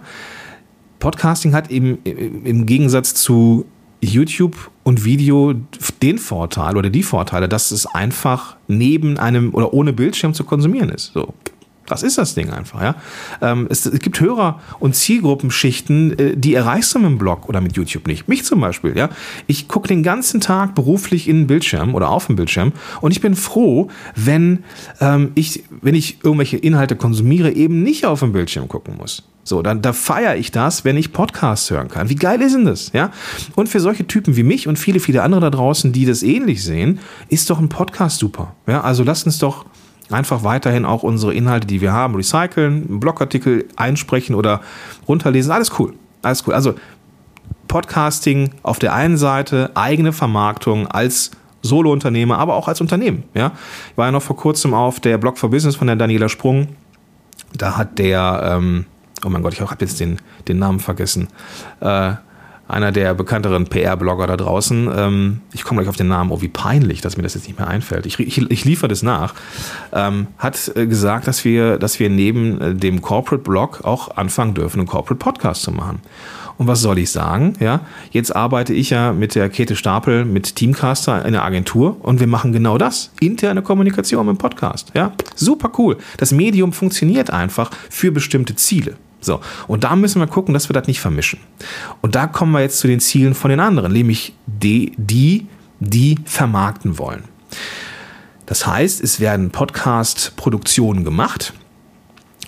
Podcasting 1.00 1.54
hat 1.54 1.70
eben 1.70 1.98
im 2.06 2.66
Gegensatz 2.66 3.16
zu 3.16 3.66
YouTube 4.00 4.72
und 4.84 5.04
Video 5.04 5.56
den 6.02 6.20
Vorteil 6.20 6.78
oder 6.78 6.90
die 6.90 7.04
Vorteile, 7.04 7.50
dass 7.50 7.72
es 7.72 7.86
einfach 7.86 8.56
neben 8.70 9.20
einem 9.20 9.54
oder 9.54 9.74
ohne 9.74 9.92
Bildschirm 9.92 10.34
zu 10.34 10.46
konsumieren 10.46 10.88
ist. 10.90 11.12
So 11.14 11.34
Das 11.88 12.04
ist 12.04 12.18
das 12.18 12.34
Ding 12.34 12.50
einfach, 12.50 12.82
ja. 12.82 12.96
Ähm, 13.42 13.68
es, 13.70 13.86
es, 13.86 14.00
gibt 14.00 14.20
Hörer- 14.20 14.60
und 14.80 14.96
Zielgruppenschichten, 14.96 16.18
äh, 16.18 16.38
die 16.38 16.56
erreichst 16.56 16.96
du 16.96 17.00
mit 17.00 17.10
dem 17.10 17.18
Blog 17.18 17.48
oder 17.48 17.62
mit 17.62 17.76
YouTube 17.78 18.08
nicht. 18.08 18.28
Mich 18.28 18.44
zum 18.44 18.60
Beispiel, 18.60 18.98
ja. 18.98 19.10
Ich 19.48 19.68
gucke 19.68 19.88
den 19.88 20.04
ganzen 20.04 20.42
Tag 20.42 20.76
beruflich 20.76 21.28
in 21.28 21.42
den 21.42 21.48
Bildschirm 21.48 21.94
oder 21.94 22.10
auf 22.10 22.28
dem 22.28 22.36
Bildschirm 22.36 22.74
und 23.02 23.12
ich 23.12 23.22
bin 23.22 23.36
froh, 23.36 23.90
wenn 24.16 24.64
ähm, 25.00 25.32
ich, 25.36 25.64
wenn 25.82 25.96
ich 25.96 26.20
irgendwelche 26.24 26.58
Inhalte 26.58 26.96
konsumiere, 26.96 27.52
eben 27.52 27.84
nicht 27.84 28.06
auf 28.06 28.20
dem 28.20 28.32
Bildschirm 28.32 28.68
gucken 28.68 28.98
muss. 28.98 29.24
So, 29.48 29.62
dann 29.62 29.84
da 29.84 29.94
feiere 29.94 30.38
ich 30.38 30.50
das, 30.50 30.86
wenn 30.86 30.98
ich 30.98 31.14
Podcasts 31.14 31.70
hören 31.70 31.88
kann. 31.88 32.10
Wie 32.10 32.16
geil 32.16 32.42
ist 32.42 32.56
denn 32.56 32.66
das, 32.66 32.92
ja? 32.94 33.12
Und 33.54 33.70
für 33.70 33.80
solche 33.80 34.08
Typen 34.08 34.36
wie 34.36 34.42
mich 34.42 34.68
und 34.68 34.80
viele, 34.80 35.00
viele 35.00 35.22
andere 35.22 35.42
da 35.42 35.50
draußen, 35.52 35.94
die 35.94 36.06
das 36.06 36.24
ähnlich 36.24 36.64
sehen, 36.64 36.98
ist 37.30 37.52
doch 37.52 37.60
ein 37.60 37.70
Podcast 37.70 38.18
super. 38.18 38.56
Ja, 38.66 38.82
also 38.82 39.04
lasst 39.04 39.28
uns 39.28 39.38
doch 39.38 39.66
einfach 40.12 40.44
weiterhin 40.44 40.86
auch 40.86 41.04
unsere 41.04 41.34
Inhalte, 41.34 41.68
die 41.68 41.82
wir 41.82 41.92
haben, 41.92 42.16
recyceln, 42.16 42.88
einen 42.88 43.00
Blogartikel 43.00 43.66
einsprechen 43.76 44.36
oder 44.36 44.62
runterlesen. 45.08 45.52
Alles 45.52 45.80
cool. 45.80 45.94
Alles 46.22 46.48
cool. 46.48 46.54
Also 46.54 46.76
Podcasting 47.68 48.52
auf 48.64 48.80
der 48.80 48.94
einen 48.94 49.18
Seite, 49.18 49.72
eigene 49.76 50.14
Vermarktung 50.14 50.88
als 50.88 51.32
Solo-Unternehmer, 51.62 52.38
aber 52.38 52.56
auch 52.56 52.68
als 52.68 52.80
Unternehmen. 52.82 53.24
Ja? 53.34 53.52
Ich 53.92 53.98
war 53.98 54.06
ja 54.06 54.12
noch 54.12 54.22
vor 54.22 54.38
kurzem 54.38 54.74
auf 54.74 55.00
der 55.00 55.18
Blog 55.18 55.38
for 55.38 55.50
Business 55.50 55.76
von 55.76 55.88
der 55.88 55.96
Daniela 55.96 56.30
Sprung. 56.30 56.70
Da 57.54 57.78
hat 57.78 57.98
der, 57.98 58.58
ähm, 58.58 58.86
oh 59.26 59.30
mein 59.30 59.42
Gott, 59.42 59.54
ich 59.54 59.62
habe 59.62 59.76
jetzt 59.80 60.00
den, 60.00 60.20
den 60.48 60.60
Namen 60.60 60.80
vergessen. 60.80 61.28
Äh, 61.80 62.14
einer 62.68 62.92
der 62.92 63.14
bekannteren 63.14 63.66
PR-Blogger 63.66 64.28
da 64.28 64.38
draußen. 64.38 64.90
Ähm, 64.96 65.42
ich 65.54 65.64
komme 65.64 65.82
gleich 65.82 65.90
auf 65.90 65.98
den 65.98 66.08
Namen, 66.08 66.32
oh 66.32 66.42
wie 66.42 66.48
peinlich, 66.48 67.02
dass 67.02 67.18
mir 67.18 67.24
das 67.24 67.36
jetzt 67.36 67.48
nicht 67.48 67.60
mehr 67.60 67.68
einfällt. 67.68 68.06
Ich, 68.06 68.20
ich, 68.20 68.38
ich 68.50 68.66
liefere 68.66 68.88
das 68.88 69.04
nach. 69.04 69.36
Ähm, 69.94 70.28
hat 70.38 70.72
äh, 70.76 70.88
gesagt, 70.88 71.28
dass 71.28 71.46
wir, 71.46 71.78
dass 71.78 72.00
wir 72.00 72.10
neben 72.10 72.60
äh, 72.60 72.74
dem 72.74 73.02
Corporate-Blog 73.02 73.82
auch 73.84 74.16
anfangen 74.18 74.56
dürfen, 74.56 74.80
einen 74.80 74.88
Corporate-Podcast 74.88 75.62
zu 75.62 75.72
machen. 75.72 76.02
Und 76.58 76.68
was 76.68 76.82
soll 76.82 76.98
ich 76.98 77.12
sagen? 77.12 77.54
Ja, 77.60 77.82
jetzt 78.12 78.36
arbeite 78.36 78.74
ich 78.74 78.90
ja 78.90 79.12
mit 79.12 79.36
der 79.36 79.50
Käthe 79.50 79.76
Stapel, 79.76 80.24
mit 80.24 80.56
Teamcaster 80.56 81.26
in 81.26 81.34
der 81.34 81.44
Agentur 81.44 81.98
und 82.02 82.20
wir 82.20 82.28
machen 82.28 82.54
genau 82.54 82.78
das. 82.78 83.12
Interne 83.20 83.62
Kommunikation 83.62 84.28
im 84.30 84.38
Podcast. 84.38 84.92
Ja, 84.96 85.12
super 85.36 85.70
cool. 85.78 85.98
Das 86.18 86.32
Medium 86.32 86.72
funktioniert 86.72 87.30
einfach 87.30 87.72
für 87.90 88.12
bestimmte 88.12 88.56
Ziele. 88.56 88.96
So, 89.26 89.42
und 89.68 89.84
da 89.84 89.96
müssen 89.96 90.22
wir 90.22 90.28
gucken, 90.28 90.54
dass 90.54 90.70
wir 90.70 90.74
das 90.74 90.88
nicht 90.88 91.00
vermischen. 91.00 91.40
Und 92.02 92.14
da 92.14 92.28
kommen 92.28 92.52
wir 92.52 92.62
jetzt 92.62 92.78
zu 92.78 92.88
den 92.88 93.00
Zielen 93.00 93.34
von 93.34 93.50
den 93.50 93.60
anderen, 93.60 93.92
nämlich 93.92 94.36
die, 94.46 94.94
die, 94.98 95.48
die 95.80 96.20
vermarkten 96.26 97.00
wollen. 97.00 97.24
Das 98.46 98.68
heißt, 98.68 99.04
es 99.04 99.20
werden 99.20 99.50
Podcast-Produktionen 99.50 101.04
gemacht. 101.04 101.54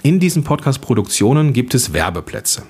In 0.03 0.19
diesen 0.19 0.43
Podcast-Produktionen 0.43 1.51
gibt 1.51 1.74
es 1.74 1.93
Werbeplätze. 1.93 2.62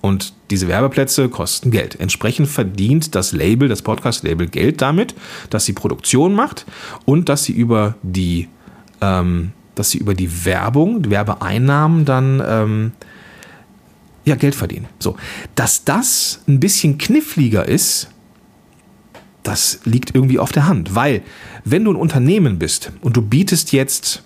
Und 0.00 0.34
diese 0.50 0.68
Werbeplätze 0.68 1.28
kosten 1.28 1.72
Geld. 1.72 1.98
Entsprechend 1.98 2.48
verdient 2.48 3.16
das 3.16 3.32
Label, 3.32 3.68
das 3.68 3.82
Podcast-Label 3.82 4.46
Geld 4.46 4.80
damit, 4.80 5.16
dass 5.50 5.64
sie 5.64 5.72
Produktion 5.72 6.34
macht 6.34 6.64
und 7.04 7.28
dass 7.28 7.42
sie 7.42 7.52
über 7.52 7.96
die, 8.02 8.48
ähm, 9.00 9.50
dass 9.74 9.90
sie 9.90 9.98
über 9.98 10.14
die 10.14 10.44
Werbung, 10.44 11.02
die 11.02 11.10
Werbeeinnahmen 11.10 12.04
dann 12.04 12.40
ähm, 12.46 12.92
ja, 14.24 14.34
Geld 14.34 14.54
verdienen. 14.54 14.86
So. 14.98 15.16
Dass 15.54 15.84
das 15.84 16.40
ein 16.46 16.60
bisschen 16.60 16.98
kniffliger 16.98 17.66
ist, 17.66 18.08
das 19.42 19.80
liegt 19.84 20.14
irgendwie 20.14 20.38
auf 20.38 20.52
der 20.52 20.66
Hand. 20.66 20.94
Weil, 20.94 21.22
wenn 21.64 21.84
du 21.84 21.92
ein 21.92 21.96
Unternehmen 21.96 22.58
bist 22.58 22.92
und 23.00 23.16
du 23.16 23.22
bietest 23.22 23.72
jetzt 23.72 24.22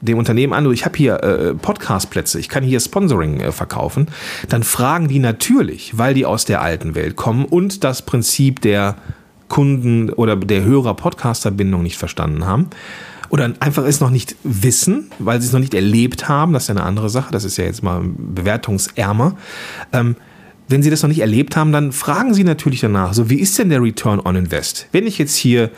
dem 0.00 0.18
Unternehmen 0.18 0.52
an, 0.52 0.70
ich 0.72 0.84
habe 0.84 0.96
hier 0.96 1.22
äh, 1.22 1.54
Podcast-Plätze, 1.54 2.38
ich 2.38 2.48
kann 2.48 2.62
hier 2.62 2.80
Sponsoring 2.80 3.40
äh, 3.40 3.52
verkaufen, 3.52 4.08
dann 4.48 4.62
fragen 4.62 5.08
die 5.08 5.18
natürlich, 5.18 5.96
weil 5.96 6.14
die 6.14 6.26
aus 6.26 6.44
der 6.44 6.60
alten 6.60 6.94
Welt 6.94 7.16
kommen 7.16 7.44
und 7.44 7.84
das 7.84 8.02
Prinzip 8.02 8.60
der 8.60 8.96
Kunden 9.48 10.10
oder 10.10 10.36
der 10.36 10.64
Hörer-Podcaster-Bindung 10.64 11.82
nicht 11.82 11.96
verstanden 11.96 12.46
haben, 12.46 12.68
oder 13.34 13.52
einfach 13.58 13.84
es 13.84 13.98
noch 13.98 14.10
nicht 14.10 14.36
wissen, 14.44 15.10
weil 15.18 15.40
sie 15.40 15.48
es 15.48 15.52
noch 15.52 15.58
nicht 15.58 15.74
erlebt 15.74 16.28
haben, 16.28 16.52
das 16.52 16.62
ist 16.62 16.68
ja 16.68 16.76
eine 16.76 16.84
andere 16.84 17.10
Sache, 17.10 17.32
das 17.32 17.42
ist 17.42 17.56
ja 17.56 17.64
jetzt 17.64 17.82
mal 17.82 18.00
bewertungsärmer. 18.04 19.36
Ähm, 19.92 20.14
wenn 20.68 20.84
Sie 20.84 20.88
das 20.88 21.02
noch 21.02 21.08
nicht 21.08 21.18
erlebt 21.18 21.56
haben, 21.56 21.72
dann 21.72 21.90
fragen 21.90 22.32
Sie 22.32 22.44
natürlich 22.44 22.80
danach, 22.80 23.12
so 23.12 23.28
wie 23.30 23.40
ist 23.40 23.58
denn 23.58 23.70
der 23.70 23.82
Return 23.82 24.20
on 24.20 24.36
Invest? 24.36 24.86
Wenn 24.92 25.04
ich 25.08 25.18
jetzt 25.18 25.34
hier 25.34 25.72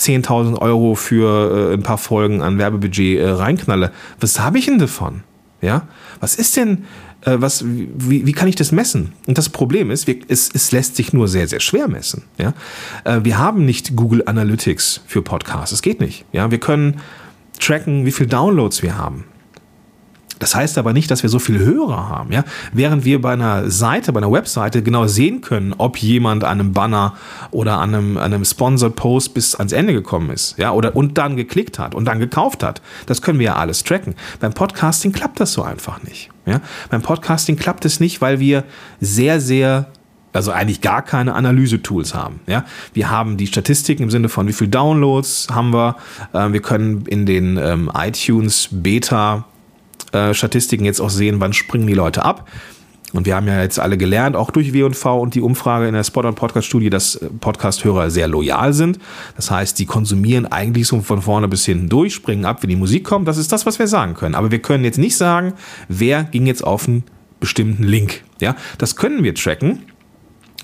10.000 0.00 0.58
Euro 0.58 0.96
für 0.96 1.70
äh, 1.70 1.74
ein 1.74 1.84
paar 1.84 1.96
Folgen 1.96 2.42
an 2.42 2.58
Werbebudget 2.58 3.20
äh, 3.20 3.28
reinknalle, 3.28 3.92
was 4.18 4.40
habe 4.40 4.58
ich 4.58 4.64
denn 4.64 4.80
davon? 4.80 5.22
Ja, 5.62 5.86
was 6.18 6.34
ist 6.34 6.56
denn, 6.56 6.86
was, 7.32 7.64
wie, 7.66 8.26
wie 8.26 8.32
kann 8.32 8.48
ich 8.48 8.56
das 8.56 8.72
messen? 8.72 9.12
Und 9.26 9.36
das 9.38 9.48
Problem 9.48 9.90
ist, 9.90 10.06
wir, 10.06 10.16
es, 10.28 10.50
es 10.52 10.72
lässt 10.72 10.96
sich 10.96 11.12
nur 11.12 11.28
sehr, 11.28 11.48
sehr 11.48 11.60
schwer 11.60 11.88
messen. 11.88 12.24
Ja? 12.38 12.54
Äh, 13.04 13.20
wir 13.24 13.38
haben 13.38 13.64
nicht 13.64 13.96
Google 13.96 14.22
Analytics 14.26 15.02
für 15.06 15.22
Podcasts. 15.22 15.72
Es 15.72 15.82
geht 15.82 16.00
nicht. 16.00 16.24
Ja? 16.32 16.50
Wir 16.50 16.58
können 16.58 17.00
tracken, 17.58 18.06
wie 18.06 18.12
viele 18.12 18.28
Downloads 18.28 18.82
wir 18.82 18.96
haben. 18.96 19.24
Das 20.38 20.54
heißt 20.54 20.76
aber 20.76 20.92
nicht, 20.92 21.10
dass 21.10 21.22
wir 21.22 21.30
so 21.30 21.38
viele 21.38 21.60
Hörer 21.60 22.08
haben, 22.08 22.30
ja. 22.30 22.44
Während 22.72 23.04
wir 23.04 23.20
bei 23.22 23.32
einer 23.32 23.70
Seite, 23.70 24.12
bei 24.12 24.18
einer 24.18 24.30
Webseite 24.30 24.82
genau 24.82 25.06
sehen 25.06 25.40
können, 25.40 25.74
ob 25.78 25.96
jemand 25.96 26.44
an 26.44 26.60
einem 26.60 26.72
Banner 26.72 27.14
oder 27.52 27.78
an 27.78 27.94
einem, 27.94 28.16
an 28.18 28.34
einem 28.34 28.44
Sponsored 28.44 28.96
Post 28.96 29.32
bis 29.32 29.54
ans 29.54 29.72
Ende 29.72 29.94
gekommen 29.94 30.30
ist, 30.30 30.58
ja, 30.58 30.72
oder 30.72 30.94
und 30.94 31.16
dann 31.16 31.36
geklickt 31.36 31.78
hat 31.78 31.94
und 31.94 32.04
dann 32.04 32.18
gekauft 32.18 32.62
hat. 32.62 32.82
Das 33.06 33.22
können 33.22 33.38
wir 33.38 33.46
ja 33.46 33.56
alles 33.56 33.82
tracken. 33.82 34.14
Beim 34.40 34.52
Podcasting 34.52 35.12
klappt 35.12 35.40
das 35.40 35.54
so 35.54 35.62
einfach 35.62 36.02
nicht, 36.02 36.28
ja. 36.46 36.60
Beim 36.90 37.02
Podcasting 37.02 37.56
klappt 37.56 37.84
es 37.84 38.00
nicht, 38.00 38.20
weil 38.20 38.40
wir 38.40 38.64
sehr, 39.00 39.40
sehr 39.40 39.88
also 40.32 40.52
eigentlich 40.52 40.82
gar 40.82 41.02
keine 41.02 41.34
Analyse-Tools 41.34 42.14
haben. 42.14 42.40
Ja? 42.46 42.64
Wir 42.92 43.10
haben 43.10 43.36
die 43.38 43.46
Statistiken 43.46 44.04
im 44.04 44.10
Sinne 44.10 44.28
von 44.28 44.46
wie 44.46 44.52
viele 44.52 44.68
Downloads 44.68 45.48
haben 45.50 45.72
wir. 45.72 45.96
Äh, 46.32 46.52
wir 46.52 46.60
können 46.60 47.06
in 47.06 47.26
den 47.26 47.56
ähm, 47.56 47.90
iTunes 47.94 48.68
Beta 48.70 49.46
äh, 50.12 50.34
Statistiken 50.34 50.84
jetzt 50.84 51.00
auch 51.00 51.10
sehen, 51.10 51.40
wann 51.40 51.52
springen 51.52 51.86
die 51.86 51.94
Leute 51.94 52.24
ab. 52.24 52.48
Und 53.12 53.24
wir 53.24 53.36
haben 53.36 53.46
ja 53.46 53.62
jetzt 53.62 53.78
alle 53.78 53.96
gelernt, 53.96 54.36
auch 54.36 54.50
durch 54.50 54.72
W&V 54.72 55.20
und 55.20 55.34
die 55.34 55.40
Umfrage 55.40 55.86
in 55.86 55.94
der 55.94 56.04
Spot- 56.04 56.26
und 56.26 56.34
Podcast-Studie, 56.34 56.90
dass 56.90 57.16
äh, 57.16 57.28
Podcast-Hörer 57.40 58.10
sehr 58.10 58.28
loyal 58.28 58.72
sind. 58.72 58.98
Das 59.36 59.50
heißt, 59.50 59.78
die 59.78 59.86
konsumieren 59.86 60.46
eigentlich 60.46 60.86
so 60.88 61.00
von 61.00 61.22
vorne 61.22 61.48
bis 61.48 61.64
hinten 61.64 61.88
durch, 61.88 62.14
springen 62.14 62.44
ab, 62.44 62.62
wenn 62.62 62.70
die 62.70 62.76
Musik 62.76 63.04
kommt. 63.04 63.28
Das 63.28 63.38
ist 63.38 63.52
das, 63.52 63.64
was 63.64 63.78
wir 63.78 63.86
sagen 63.86 64.14
können. 64.14 64.34
Aber 64.34 64.50
wir 64.50 64.60
können 64.60 64.84
jetzt 64.84 64.98
nicht 64.98 65.16
sagen, 65.16 65.54
wer 65.88 66.24
ging 66.24 66.46
jetzt 66.46 66.64
auf 66.64 66.88
einen 66.88 67.04
bestimmten 67.40 67.84
Link. 67.84 68.22
Ja, 68.40 68.56
das 68.78 68.96
können 68.96 69.22
wir 69.22 69.34
tracken 69.34 69.82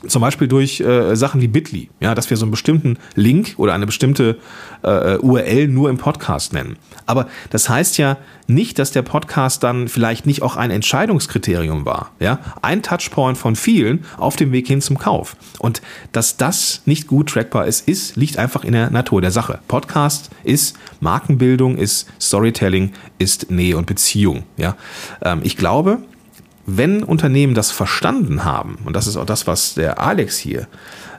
zum 0.06 0.23
Beispiel 0.23 0.49
durch 0.49 0.80
äh, 0.80 1.14
Sachen 1.14 1.40
wie 1.40 1.49
Bitly, 1.49 1.90
ja, 2.00 2.14
dass 2.14 2.30
wir 2.30 2.37
so 2.37 2.44
einen 2.44 2.50
bestimmten 2.50 2.99
Link 3.14 3.54
oder 3.56 3.75
eine 3.75 3.87
bestimmte 3.87 4.38
äh, 4.82 5.16
URL 5.18 5.68
nur 5.68 5.90
im 5.90 5.99
Podcast 5.99 6.52
nennen. 6.52 6.76
Aber 7.06 7.28
das 7.50 7.68
heißt 7.68 7.99
ja 7.99 8.16
nicht, 8.47 8.78
dass 8.78 8.90
der 8.90 9.02
Podcast 9.02 9.62
dann 9.62 9.88
vielleicht 9.88 10.26
nicht 10.26 10.42
auch 10.42 10.56
ein 10.56 10.71
Entscheidungskriterium 10.71 11.85
war. 11.85 12.12
Ja? 12.21 12.38
Ein 12.62 12.82
Touchpoint 12.82 13.38
von 13.38 13.56
vielen 13.56 14.04
auf 14.16 14.37
dem 14.37 14.52
Weg 14.52 14.66
hin 14.66 14.80
zum 14.80 14.99
Kauf. 14.99 15.37
Und 15.59 15.82
dass 16.12 16.37
das 16.37 16.82
nicht 16.85 17.06
gut 17.06 17.30
trackbar 17.30 17.66
ist, 17.66 17.88
ist, 17.88 18.16
liegt 18.16 18.38
einfach 18.38 18.64
in 18.64 18.73
der 18.73 18.90
Natur 18.90 19.21
der 19.21 19.30
Sache. 19.30 19.61
Podcast 19.68 20.30
ist 20.44 20.76
Markenbildung, 21.00 21.76
ist 21.76 22.11
Storytelling, 22.21 22.92
ist 23.18 23.50
Nähe 23.50 23.76
und 23.76 23.87
Beziehung. 23.87 24.44
Ja? 24.56 24.76
Ähm, 25.23 25.40
ich 25.42 25.56
glaube, 25.56 25.99
wenn 26.66 27.02
Unternehmen 27.02 27.54
das 27.54 27.71
verstanden 27.71 28.45
haben, 28.45 28.78
und 28.85 28.95
das 28.95 29.07
ist 29.07 29.16
auch 29.16 29.26
das, 29.26 29.47
was 29.47 29.75
der 29.75 30.00
Alex 30.00 30.38
hier 30.38 30.69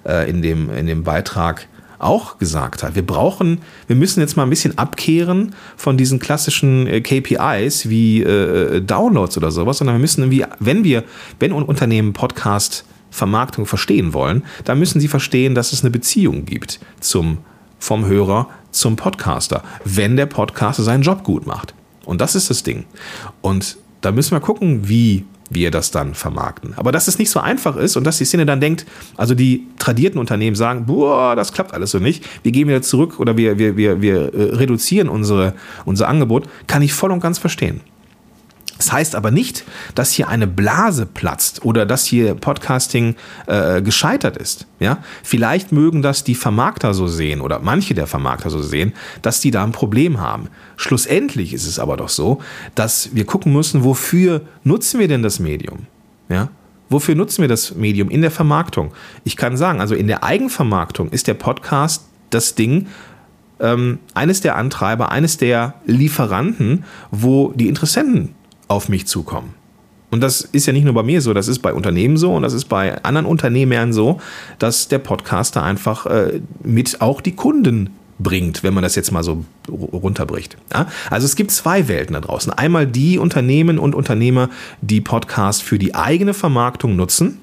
äh, 0.05 0.29
in, 0.29 0.41
dem, 0.41 0.69
in 0.69 0.87
dem 0.87 1.03
Beitrag 1.03 1.67
auch 1.99 2.37
gesagt 2.37 2.83
hat. 2.83 2.95
Wir 2.95 3.05
brauchen, 3.05 3.59
wir 3.87 3.95
müssen 3.95 4.19
jetzt 4.19 4.35
mal 4.35 4.43
ein 4.43 4.49
bisschen 4.49 4.77
abkehren 4.77 5.55
von 5.77 5.97
diesen 5.97 6.19
klassischen 6.19 6.85
äh, 6.87 7.01
KPIs 7.01 7.89
wie 7.89 8.21
äh, 8.21 8.81
Downloads 8.81 9.37
oder 9.37 9.51
sowas, 9.51 9.77
sondern 9.77 9.95
wir 9.95 10.01
müssen 10.01 10.21
irgendwie, 10.21 10.45
wenn 10.59 10.83
wir, 10.83 11.03
wenn 11.39 11.51
Unternehmen 11.53 12.13
Podcast 12.13 12.85
Vermarktung 13.09 13.65
verstehen 13.65 14.13
wollen, 14.13 14.43
dann 14.65 14.79
müssen 14.79 14.99
sie 14.99 15.07
verstehen, 15.07 15.55
dass 15.55 15.71
es 15.71 15.81
eine 15.81 15.91
Beziehung 15.91 16.45
gibt 16.45 16.79
zum, 16.99 17.37
vom 17.79 18.05
Hörer 18.05 18.49
zum 18.71 18.95
Podcaster, 18.95 19.63
wenn 19.85 20.17
der 20.17 20.25
Podcaster 20.25 20.83
seinen 20.83 21.03
Job 21.03 21.23
gut 21.23 21.45
macht. 21.45 21.75
Und 22.05 22.21
das 22.21 22.35
ist 22.35 22.49
das 22.49 22.63
Ding. 22.63 22.85
Und 23.41 23.77
da 24.01 24.11
müssen 24.11 24.31
wir 24.31 24.39
gucken, 24.39 24.89
wie 24.89 25.25
wir 25.55 25.71
das 25.71 25.91
dann 25.91 26.13
vermarkten. 26.13 26.73
Aber 26.75 26.91
dass 26.91 27.07
es 27.07 27.19
nicht 27.19 27.29
so 27.29 27.39
einfach 27.39 27.75
ist 27.75 27.95
und 27.95 28.03
dass 28.03 28.17
die 28.17 28.25
Szene 28.25 28.45
dann 28.45 28.61
denkt, 28.61 28.85
also 29.17 29.35
die 29.35 29.67
tradierten 29.79 30.19
Unternehmen 30.19 30.55
sagen, 30.55 30.85
boah, 30.85 31.35
das 31.35 31.53
klappt 31.53 31.73
alles 31.73 31.91
so 31.91 31.99
nicht, 31.99 32.25
wir 32.43 32.51
gehen 32.51 32.67
wieder 32.67 32.81
zurück 32.81 33.19
oder 33.19 33.37
wir, 33.37 33.57
wir, 33.57 33.77
wir, 33.77 34.01
wir 34.01 34.33
äh, 34.33 34.55
reduzieren 34.55 35.09
unsere, 35.09 35.53
unser 35.85 36.07
Angebot, 36.07 36.47
kann 36.67 36.81
ich 36.81 36.93
voll 36.93 37.11
und 37.11 37.19
ganz 37.19 37.37
verstehen. 37.39 37.81
Das 38.83 38.91
heißt 38.91 39.15
aber 39.15 39.31
nicht, 39.31 39.63
dass 39.95 40.11
hier 40.11 40.27
eine 40.27 40.45
Blase 40.45 41.05
platzt 41.05 41.63
oder 41.63 41.85
dass 41.85 42.03
hier 42.03 42.35
Podcasting 42.35 43.15
äh, 43.47 43.81
gescheitert 43.81 44.35
ist. 44.35 44.67
Ja, 44.81 44.97
vielleicht 45.23 45.71
mögen 45.71 46.01
das 46.01 46.25
die 46.25 46.35
Vermarkter 46.35 46.93
so 46.93 47.07
sehen 47.07 47.39
oder 47.39 47.59
manche 47.59 47.93
der 47.93 48.07
Vermarkter 48.07 48.49
so 48.49 48.61
sehen, 48.61 48.91
dass 49.21 49.39
die 49.39 49.51
da 49.51 49.63
ein 49.63 49.71
Problem 49.71 50.19
haben. 50.19 50.49
Schlussendlich 50.75 51.53
ist 51.53 51.65
es 51.65 51.79
aber 51.79 51.95
doch 51.95 52.09
so, 52.09 52.41
dass 52.75 53.15
wir 53.15 53.23
gucken 53.23 53.53
müssen, 53.53 53.85
wofür 53.85 54.41
nutzen 54.65 54.99
wir 54.99 55.07
denn 55.07 55.23
das 55.23 55.39
Medium? 55.39 55.87
Ja, 56.27 56.49
wofür 56.89 57.15
nutzen 57.15 57.41
wir 57.41 57.47
das 57.47 57.75
Medium 57.75 58.09
in 58.09 58.21
der 58.21 58.31
Vermarktung? 58.31 58.91
Ich 59.23 59.37
kann 59.37 59.55
sagen, 59.55 59.79
also 59.79 59.95
in 59.95 60.07
der 60.07 60.25
Eigenvermarktung 60.25 61.09
ist 61.09 61.27
der 61.27 61.35
Podcast 61.35 62.03
das 62.31 62.55
Ding, 62.55 62.87
ähm, 63.61 63.99
eines 64.13 64.41
der 64.41 64.57
Antreiber, 64.57 65.09
eines 65.09 65.37
der 65.37 65.75
Lieferanten, 65.85 66.83
wo 67.11 67.53
die 67.53 67.69
Interessenten 67.69 68.35
auf 68.67 68.89
mich 68.89 69.07
zukommen. 69.07 69.53
Und 70.11 70.21
das 70.21 70.41
ist 70.41 70.67
ja 70.67 70.73
nicht 70.73 70.83
nur 70.83 70.93
bei 70.93 71.01
mir 71.01 71.21
so, 71.21 71.33
das 71.33 71.47
ist 71.47 71.59
bei 71.59 71.73
Unternehmen 71.73 72.17
so 72.17 72.35
und 72.35 72.43
das 72.43 72.53
ist 72.53 72.65
bei 72.65 73.03
anderen 73.03 73.25
Unternehmern 73.25 73.93
so, 73.93 74.19
dass 74.59 74.87
der 74.87 74.99
Podcaster 74.99 75.63
einfach 75.63 76.05
äh, 76.05 76.41
mit 76.63 77.01
auch 77.01 77.19
die 77.19 77.31
Kunden 77.31 77.89
bringt, 78.19 78.63
wenn 78.63 78.75
man 78.75 78.83
das 78.83 78.95
jetzt 78.95 79.11
mal 79.11 79.23
so 79.23 79.43
runterbricht. 79.67 80.55
Ja? 80.71 80.87
Also 81.09 81.25
es 81.25 81.35
gibt 81.35 81.49
zwei 81.49 81.87
Welten 81.87 82.13
da 82.13 82.21
draußen. 82.21 82.53
Einmal 82.53 82.85
die 82.85 83.17
Unternehmen 83.17 83.79
und 83.79 83.95
Unternehmer, 83.95 84.49
die 84.81 85.01
Podcasts 85.01 85.63
für 85.63 85.79
die 85.79 85.95
eigene 85.95 86.35
Vermarktung 86.35 86.95
nutzen 86.95 87.39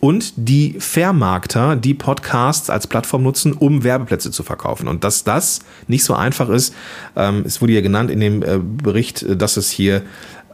und 0.00 0.32
die 0.36 0.76
Vermarkter, 0.78 1.76
die 1.76 1.94
Podcasts 1.94 2.70
als 2.70 2.86
Plattform 2.86 3.22
nutzen, 3.22 3.52
um 3.52 3.84
Werbeplätze 3.84 4.30
zu 4.30 4.42
verkaufen. 4.42 4.88
Und 4.88 5.04
dass 5.04 5.24
das 5.24 5.60
nicht 5.86 6.04
so 6.04 6.14
einfach 6.14 6.48
ist, 6.48 6.74
ähm, 7.16 7.42
es 7.46 7.60
wurde 7.60 7.72
ja 7.72 7.80
genannt 7.80 8.10
in 8.10 8.20
dem 8.20 8.42
äh, 8.42 8.58
Bericht, 8.58 9.24
dass 9.40 9.56
es 9.56 9.70
hier 9.70 10.02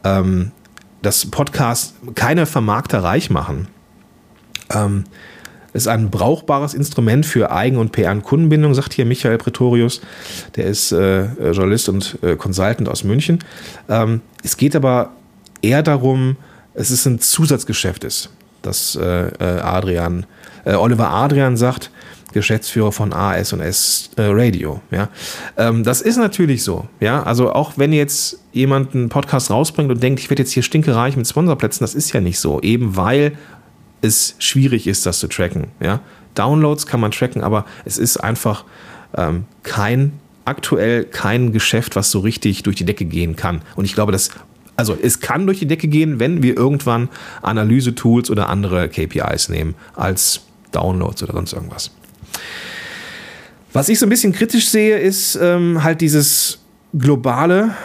ähm, 0.03 0.51
dass 1.01 1.25
Podcasts 1.25 1.95
keine 2.15 2.45
Vermarkter 2.45 3.03
reich 3.03 3.29
machen. 3.29 3.67
Ähm, 4.73 5.05
ist 5.73 5.87
ein 5.87 6.09
brauchbares 6.09 6.73
Instrument 6.73 7.25
für 7.25 7.51
Eigen- 7.51 7.77
und 7.77 7.93
PR-Kundenbindung, 7.93 8.73
sagt 8.73 8.93
hier 8.93 9.05
Michael 9.05 9.37
Pretorius. 9.37 10.01
Der 10.55 10.65
ist 10.65 10.91
äh, 10.91 11.51
Journalist 11.51 11.87
und 11.87 12.17
äh, 12.21 12.35
Consultant 12.35 12.89
aus 12.89 13.03
München. 13.03 13.39
Ähm, 13.87 14.21
es 14.43 14.57
geht 14.57 14.75
aber 14.75 15.11
eher 15.61 15.81
darum, 15.81 16.35
es 16.73 16.91
ist 16.91 17.05
ein 17.05 17.19
Zusatzgeschäft 17.19 18.03
ist, 18.03 18.29
dass 18.61 18.95
äh, 18.95 19.27
äh 19.27 19.59
Adrian, 19.61 20.25
äh, 20.65 20.73
Oliver 20.73 21.09
Adrian 21.09 21.57
sagt, 21.57 21.91
Geschäftsführer 22.33 22.91
von 22.91 23.13
AS&S 23.13 24.11
äh, 24.15 24.23
Radio. 24.23 24.81
Ja, 24.89 25.09
ähm, 25.57 25.83
das 25.83 26.01
ist 26.01 26.17
natürlich 26.17 26.63
so. 26.63 26.87
Ja, 26.99 27.23
also 27.23 27.51
auch 27.53 27.73
wenn 27.75 27.93
jetzt 27.93 28.39
jemand 28.53 28.95
einen 28.95 29.09
Podcast 29.09 29.51
rausbringt 29.51 29.91
und 29.91 30.01
denkt, 30.01 30.19
ich 30.19 30.29
werde 30.29 30.43
jetzt 30.43 30.51
hier 30.51 30.63
stinkereich 30.63 31.17
mit 31.17 31.27
Sponsorplätzen, 31.27 31.83
das 31.83 31.95
ist 31.95 32.13
ja 32.13 32.21
nicht 32.21 32.39
so. 32.39 32.61
Eben 32.61 32.95
weil 32.95 33.33
es 34.01 34.35
schwierig 34.39 34.87
ist, 34.87 35.05
das 35.05 35.19
zu 35.19 35.27
tracken. 35.27 35.67
Ja, 35.81 35.99
Downloads 36.35 36.85
kann 36.85 36.99
man 36.99 37.11
tracken, 37.11 37.43
aber 37.43 37.65
es 37.85 37.97
ist 37.97 38.17
einfach 38.17 38.65
ähm, 39.15 39.45
kein 39.63 40.13
aktuell 40.43 41.05
kein 41.05 41.51
Geschäft, 41.51 41.95
was 41.95 42.09
so 42.09 42.19
richtig 42.19 42.63
durch 42.63 42.75
die 42.75 42.85
Decke 42.85 43.05
gehen 43.05 43.35
kann. 43.35 43.61
Und 43.75 43.85
ich 43.85 43.93
glaube, 43.93 44.11
dass 44.11 44.31
also 44.81 44.97
es 44.99 45.19
kann 45.19 45.45
durch 45.45 45.59
die 45.59 45.67
Decke 45.67 45.87
gehen, 45.87 46.19
wenn 46.19 46.41
wir 46.41 46.57
irgendwann 46.57 47.09
Analyse-Tools 47.43 48.31
oder 48.31 48.49
andere 48.49 48.89
KPIs 48.89 49.49
nehmen 49.49 49.75
als 49.95 50.41
Downloads 50.71 51.21
oder 51.21 51.33
sonst 51.33 51.53
irgendwas. 51.53 51.91
Was 53.73 53.89
ich 53.89 53.99
so 53.99 54.07
ein 54.07 54.09
bisschen 54.09 54.33
kritisch 54.33 54.69
sehe, 54.69 54.97
ist 54.97 55.37
ähm, 55.39 55.83
halt 55.83 56.01
dieses 56.01 56.61
globale. 56.97 57.75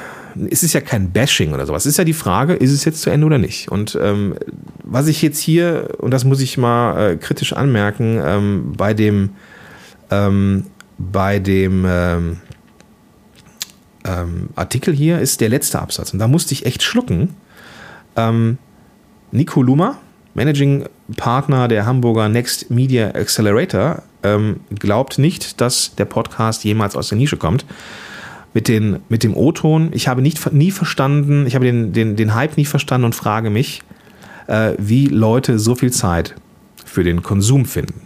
Es 0.50 0.62
ist 0.62 0.72
ja 0.72 0.80
kein 0.80 1.10
Bashing 1.10 1.52
oder 1.52 1.66
sowas. 1.66 1.84
Es 1.84 1.90
ist 1.90 1.98
ja 1.98 2.04
die 2.04 2.14
Frage, 2.14 2.54
ist 2.54 2.72
es 2.72 2.86
jetzt 2.86 3.02
zu 3.02 3.10
Ende 3.10 3.26
oder 3.26 3.36
nicht? 3.36 3.70
Und 3.70 3.98
ähm, 4.00 4.34
was 4.82 5.06
ich 5.06 5.20
jetzt 5.20 5.38
hier, 5.38 5.90
und 5.98 6.12
das 6.12 6.24
muss 6.24 6.40
ich 6.40 6.56
mal 6.56 7.12
äh, 7.12 7.16
kritisch 7.16 7.52
anmerken, 7.52 8.18
ähm, 8.24 8.72
bei 8.74 8.94
dem, 8.94 9.30
ähm, 10.10 10.64
bei 10.96 11.40
dem 11.40 11.84
ähm, 14.06 14.12
ähm, 14.12 14.48
Artikel 14.54 14.94
hier 14.94 15.18
ist 15.18 15.40
der 15.40 15.48
letzte 15.48 15.80
Absatz. 15.80 16.12
Und 16.12 16.18
da 16.18 16.28
musste 16.28 16.52
ich 16.52 16.66
echt 16.66 16.82
schlucken. 16.82 17.34
Nico 19.30 19.62
Luma, 19.62 19.98
Managing 20.32 20.86
Partner 21.16 21.68
der 21.68 21.84
Hamburger 21.84 22.30
Next 22.30 22.70
Media 22.70 23.08
Accelerator, 23.08 24.02
ähm, 24.22 24.60
glaubt 24.78 25.18
nicht, 25.18 25.60
dass 25.60 25.94
der 25.96 26.06
Podcast 26.06 26.64
jemals 26.64 26.96
aus 26.96 27.08
der 27.08 27.18
Nische 27.18 27.36
kommt. 27.36 27.66
Mit, 28.54 28.68
den, 28.68 29.00
mit 29.10 29.22
dem 29.22 29.36
O-Ton, 29.36 29.90
ich 29.92 30.08
habe 30.08 30.22
nicht, 30.22 30.50
nie 30.52 30.70
verstanden, 30.70 31.46
ich 31.46 31.54
habe 31.54 31.66
den, 31.66 31.92
den, 31.92 32.16
den 32.16 32.34
Hype 32.34 32.56
nie 32.56 32.64
verstanden 32.64 33.04
und 33.04 33.14
frage 33.14 33.50
mich, 33.50 33.82
äh, 34.46 34.72
wie 34.78 35.08
Leute 35.08 35.58
so 35.58 35.74
viel 35.74 35.92
Zeit 35.92 36.34
für 36.84 37.04
den 37.04 37.22
Konsum 37.22 37.66
finden. 37.66 38.00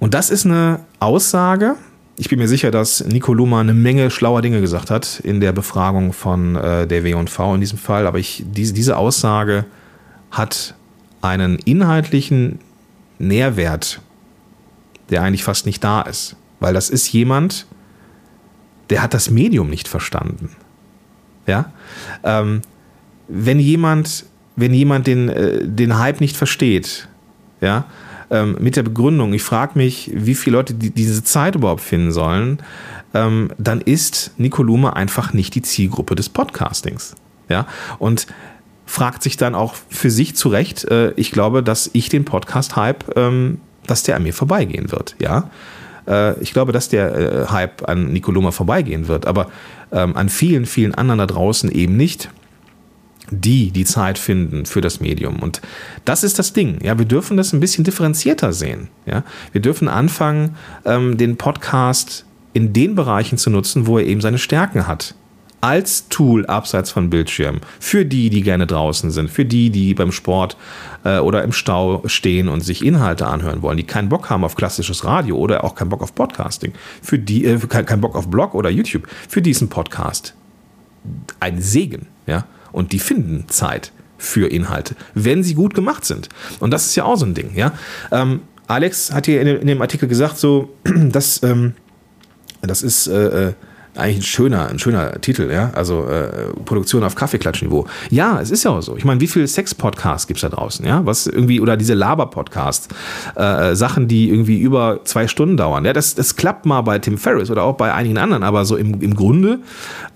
Und 0.00 0.14
das 0.14 0.30
ist 0.30 0.46
eine 0.46 0.80
Aussage, 0.98 1.76
ich 2.18 2.28
bin 2.28 2.40
mir 2.40 2.48
sicher, 2.48 2.72
dass 2.72 3.04
Nico 3.04 3.32
Luma 3.32 3.60
eine 3.60 3.74
Menge 3.74 4.10
schlauer 4.10 4.42
Dinge 4.42 4.60
gesagt 4.60 4.90
hat 4.90 5.20
in 5.20 5.40
der 5.40 5.52
Befragung 5.52 6.12
von 6.12 6.56
äh, 6.56 6.86
der 6.86 7.04
W&V 7.04 7.54
in 7.54 7.60
diesem 7.60 7.78
Fall, 7.78 8.08
aber 8.08 8.18
ich, 8.18 8.42
diese, 8.44 8.74
diese 8.74 8.96
Aussage 8.96 9.64
hat 10.32 10.74
einen 11.22 11.56
inhaltlichen 11.60 12.58
Nährwert, 13.20 14.00
der 15.10 15.22
eigentlich 15.22 15.44
fast 15.44 15.64
nicht 15.64 15.82
da 15.82 16.02
ist. 16.02 16.34
Weil 16.58 16.74
das 16.74 16.90
ist 16.90 17.12
jemand, 17.12 17.66
der 18.90 19.00
hat 19.02 19.14
das 19.14 19.30
Medium 19.30 19.70
nicht 19.70 19.86
verstanden. 19.86 20.50
Ja? 21.46 21.72
Ähm, 22.24 22.62
wenn 23.28 23.60
jemand, 23.60 24.26
wenn 24.56 24.74
jemand 24.74 25.06
den, 25.06 25.28
äh, 25.28 25.64
den 25.64 25.98
Hype 25.98 26.20
nicht 26.20 26.36
versteht, 26.36 27.08
ja, 27.60 27.84
ähm, 28.30 28.56
mit 28.60 28.76
der 28.76 28.82
Begründung, 28.82 29.32
ich 29.32 29.42
frage 29.42 29.72
mich, 29.74 30.10
wie 30.14 30.34
viele 30.34 30.56
Leute 30.56 30.74
die, 30.74 30.90
diese 30.90 31.24
Zeit 31.24 31.54
überhaupt 31.54 31.80
finden 31.80 32.12
sollen, 32.12 32.58
ähm, 33.14 33.50
dann 33.58 33.80
ist 33.80 34.32
Nicoluma 34.36 34.90
einfach 34.90 35.32
nicht 35.32 35.54
die 35.54 35.62
Zielgruppe 35.62 36.14
des 36.14 36.28
Podcastings. 36.28 37.14
Ja, 37.48 37.66
und 37.98 38.26
fragt 38.84 39.22
sich 39.22 39.36
dann 39.36 39.54
auch 39.54 39.74
für 39.88 40.10
sich 40.10 40.36
zurecht, 40.36 40.84
äh, 40.84 41.12
ich 41.12 41.30
glaube, 41.30 41.62
dass 41.62 41.88
ich 41.92 42.08
den 42.08 42.24
Podcast-Hype, 42.24 43.16
ähm, 43.16 43.60
dass 43.86 44.02
der 44.02 44.16
an 44.16 44.22
mir 44.22 44.34
vorbeigehen 44.34 44.92
wird, 44.92 45.16
ja. 45.18 45.50
Äh, 46.06 46.38
ich 46.40 46.52
glaube, 46.52 46.72
dass 46.72 46.88
der 46.88 47.14
äh, 47.14 47.46
Hype 47.48 47.88
an 47.88 48.12
Nicoloma 48.12 48.50
vorbeigehen 48.50 49.08
wird, 49.08 49.26
aber 49.26 49.48
ähm, 49.92 50.16
an 50.16 50.28
vielen, 50.28 50.66
vielen 50.66 50.94
anderen 50.94 51.18
da 51.18 51.26
draußen 51.26 51.70
eben 51.70 51.96
nicht 51.96 52.30
die 53.30 53.70
die 53.70 53.84
Zeit 53.84 54.18
finden 54.18 54.66
für 54.66 54.80
das 54.80 55.00
Medium. 55.00 55.40
Und 55.40 55.60
das 56.04 56.24
ist 56.24 56.38
das 56.38 56.52
Ding. 56.52 56.78
Ja, 56.82 56.98
wir 56.98 57.06
dürfen 57.06 57.36
das 57.36 57.52
ein 57.52 57.60
bisschen 57.60 57.84
differenzierter 57.84 58.52
sehen. 58.52 58.88
Ja, 59.06 59.24
wir 59.52 59.60
dürfen 59.60 59.88
anfangen, 59.88 60.56
ähm, 60.84 61.16
den 61.16 61.36
Podcast 61.36 62.24
in 62.52 62.72
den 62.72 62.94
Bereichen 62.94 63.38
zu 63.38 63.50
nutzen, 63.50 63.86
wo 63.86 63.98
er 63.98 64.06
eben 64.06 64.20
seine 64.20 64.38
Stärken 64.38 64.86
hat 64.86 65.14
als 65.60 66.08
Tool 66.08 66.46
abseits 66.46 66.90
von 66.90 67.10
Bildschirmen. 67.10 67.60
Für 67.80 68.04
die, 68.04 68.30
die 68.30 68.42
gerne 68.42 68.66
draußen 68.66 69.10
sind, 69.10 69.30
für 69.30 69.44
die, 69.44 69.70
die 69.70 69.94
beim 69.94 70.12
Sport 70.12 70.56
äh, 71.04 71.18
oder 71.18 71.42
im 71.42 71.52
Stau 71.52 72.02
stehen 72.06 72.48
und 72.48 72.60
sich 72.60 72.84
Inhalte 72.84 73.26
anhören 73.26 73.62
wollen, 73.62 73.76
die 73.76 73.84
keinen 73.84 74.08
Bock 74.08 74.30
haben 74.30 74.44
auf 74.44 74.54
klassisches 74.54 75.04
Radio 75.04 75.36
oder 75.36 75.64
auch 75.64 75.74
keinen 75.74 75.88
Bock 75.88 76.02
auf 76.02 76.14
Podcasting, 76.14 76.72
für 77.02 77.18
die, 77.18 77.44
äh, 77.44 77.58
keinen 77.58 78.00
Bock 78.00 78.14
auf 78.14 78.28
Blog 78.28 78.54
oder 78.54 78.70
YouTube, 78.70 79.08
für 79.28 79.42
diesen 79.42 79.68
Podcast 79.68 80.34
ein 81.40 81.60
Segen, 81.60 82.06
ja. 82.26 82.44
Und 82.78 82.92
die 82.92 83.00
finden 83.00 83.48
Zeit 83.48 83.90
für 84.18 84.46
Inhalte, 84.46 84.94
wenn 85.12 85.42
sie 85.42 85.54
gut 85.54 85.74
gemacht 85.74 86.04
sind. 86.04 86.28
Und 86.60 86.70
das 86.70 86.86
ist 86.86 86.94
ja 86.94 87.02
auch 87.02 87.16
so 87.16 87.26
ein 87.26 87.34
Ding, 87.34 87.56
ja. 87.56 87.72
Ähm, 88.12 88.42
Alex 88.68 89.12
hat 89.12 89.26
hier 89.26 89.40
in, 89.40 89.66
dem 89.66 89.82
Artikel 89.82 90.08
gesagt, 90.08 90.38
so, 90.38 90.72
dass 90.84 91.42
ähm, 91.42 91.74
das 92.62 92.82
ist 92.82 93.08
äh, 93.08 93.48
äh 93.48 93.52
eigentlich 93.98 94.18
ein 94.18 94.22
schöner, 94.22 94.68
ein 94.68 94.78
schöner 94.78 95.20
Titel, 95.20 95.50
ja. 95.50 95.70
Also 95.74 96.06
äh, 96.06 96.52
Produktion 96.64 97.04
auf 97.04 97.14
Kaffeeklatschniveau. 97.14 97.86
Ja, 98.10 98.40
es 98.40 98.50
ist 98.50 98.64
ja 98.64 98.70
auch 98.70 98.80
so. 98.80 98.96
Ich 98.96 99.04
meine, 99.04 99.20
wie 99.20 99.26
viele 99.26 99.46
Sex-Podcasts 99.46 100.26
gibt 100.26 100.38
es 100.38 100.42
da 100.42 100.48
draußen, 100.48 100.84
ja? 100.86 101.04
Was 101.04 101.26
irgendwie, 101.26 101.60
oder 101.60 101.76
diese 101.76 101.94
Laber-Podcasts, 101.94 102.88
äh, 103.34 103.74
Sachen, 103.74 104.08
die 104.08 104.30
irgendwie 104.30 104.58
über 104.58 105.00
zwei 105.04 105.28
Stunden 105.28 105.56
dauern. 105.56 105.84
Ja, 105.84 105.92
das, 105.92 106.14
das 106.14 106.36
klappt 106.36 106.66
mal 106.66 106.82
bei 106.82 106.98
Tim 106.98 107.18
Ferriss 107.18 107.50
oder 107.50 107.64
auch 107.64 107.76
bei 107.76 107.92
einigen 107.92 108.18
anderen, 108.18 108.42
aber 108.42 108.64
so 108.64 108.76
im, 108.76 109.00
im 109.00 109.14
Grunde 109.14 109.60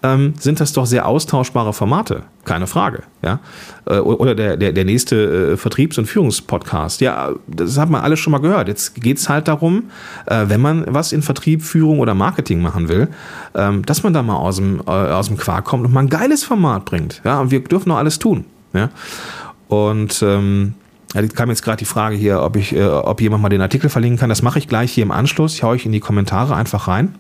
ähm, 0.03 0.35
sind 0.39 0.61
das 0.61 0.73
doch 0.73 0.87
sehr 0.87 1.07
austauschbare 1.07 1.73
Formate. 1.73 2.23
Keine 2.45 2.67
Frage, 2.67 3.05
ja. 3.23 3.39
Äh, 3.87 3.99
oder 3.99 4.35
der, 4.35 4.57
der, 4.57 4.73
der 4.73 4.85
nächste 4.85 5.53
äh, 5.53 5.57
Vertriebs- 5.57 5.97
und 5.97 6.07
Führungspodcast. 6.07 7.01
Ja, 7.01 7.31
das 7.47 7.79
hat 7.79 7.89
man 7.89 8.03
alles 8.03 8.19
schon 8.19 8.33
mal 8.33 8.41
gehört. 8.41 8.67
Jetzt 8.67 9.01
geht 9.01 9.19
es 9.19 9.29
halt 9.29 9.47
darum, 9.47 9.91
äh, 10.27 10.47
wenn 10.49 10.61
man 10.61 10.85
was 10.89 11.13
in 11.13 11.23
Vertrieb, 11.23 11.63
Führung 11.63 12.01
oder 12.01 12.15
Marketing 12.15 12.61
machen 12.61 12.89
will, 12.89 13.09
ähm, 13.55 13.72
dass 13.81 14.03
man 14.03 14.13
da 14.13 14.23
mal 14.23 14.37
aus 14.37 14.57
dem, 14.57 14.87
aus 14.87 15.29
dem 15.29 15.37
Quark 15.37 15.65
kommt 15.65 15.85
und 15.87 15.93
mal 15.93 16.01
ein 16.01 16.09
geiles 16.09 16.45
Format 16.45 16.85
bringt. 16.85 17.23
Ja, 17.25 17.41
und 17.41 17.51
wir 17.51 17.65
dürfen 17.65 17.89
noch 17.89 17.97
alles 17.97 18.19
tun. 18.19 18.45
Ja. 18.75 18.91
Und 19.69 20.23
ähm, 20.23 20.75
da 21.15 21.27
kam 21.27 21.49
jetzt 21.51 21.63
gerade 21.63 21.79
die 21.79 21.85
Frage 21.85 22.17
hier, 22.17 22.43
ob 22.43 22.57
ich, 22.57 22.75
äh, 22.75 22.85
ob 22.85 23.21
jemand 23.21 23.43
mal 23.43 23.49
den 23.49 23.61
Artikel 23.61 23.91
verlinken 23.91 24.19
kann. 24.19 24.29
Das 24.29 24.43
mache 24.43 24.59
ich 24.59 24.69
gleich 24.69 24.93
hier 24.93 25.05
im 25.05 25.11
Anschluss. 25.11 25.55
Ich 25.55 25.63
haue 25.63 25.73
euch 25.73 25.87
in 25.87 25.93
die 25.93 26.01
Kommentare 26.01 26.55
einfach 26.55 26.89
rein. 26.89 27.15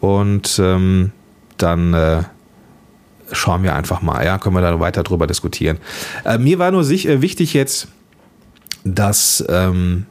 Und 0.00 0.58
ähm, 0.62 1.12
dann 1.56 1.94
äh, 1.94 2.22
schauen 3.32 3.62
wir 3.62 3.74
einfach 3.74 4.02
mal, 4.02 4.24
ja, 4.24 4.38
können 4.38 4.54
wir 4.54 4.62
da 4.62 4.78
weiter 4.80 5.02
drüber 5.02 5.26
diskutieren. 5.26 5.78
Äh, 6.24 6.38
mir 6.38 6.58
war 6.58 6.70
nur 6.70 6.84
sich, 6.84 7.08
äh, 7.08 7.20
wichtig 7.22 7.54
jetzt, 7.54 7.88
dass, 8.84 9.44
ähm, 9.48 10.06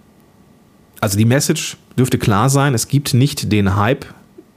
also 0.99 1.17
die 1.17 1.25
Message 1.25 1.77
dürfte 1.97 2.17
klar 2.17 2.49
sein, 2.49 2.73
es 2.73 2.87
gibt 2.87 3.13
nicht 3.13 3.51
den 3.51 3.75
Hype, 3.75 4.05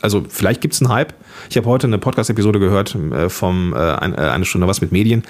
also 0.01 0.25
vielleicht 0.29 0.61
gibt 0.61 0.75
es 0.75 0.81
einen 0.81 0.91
Hype. 0.91 1.15
Ich 1.49 1.57
habe 1.57 1.67
heute 1.67 1.87
eine 1.87 1.99
Podcast-Episode 1.99 2.59
gehört 2.59 2.95
äh, 2.95 3.29
vom 3.29 3.75
äh, 3.75 3.77
ein, 3.77 4.15
äh, 4.15 4.19
eine 4.19 4.45
Stunde 4.45 4.67
was 4.67 4.81
mit 4.81 4.93
Medien. 4.93 5.23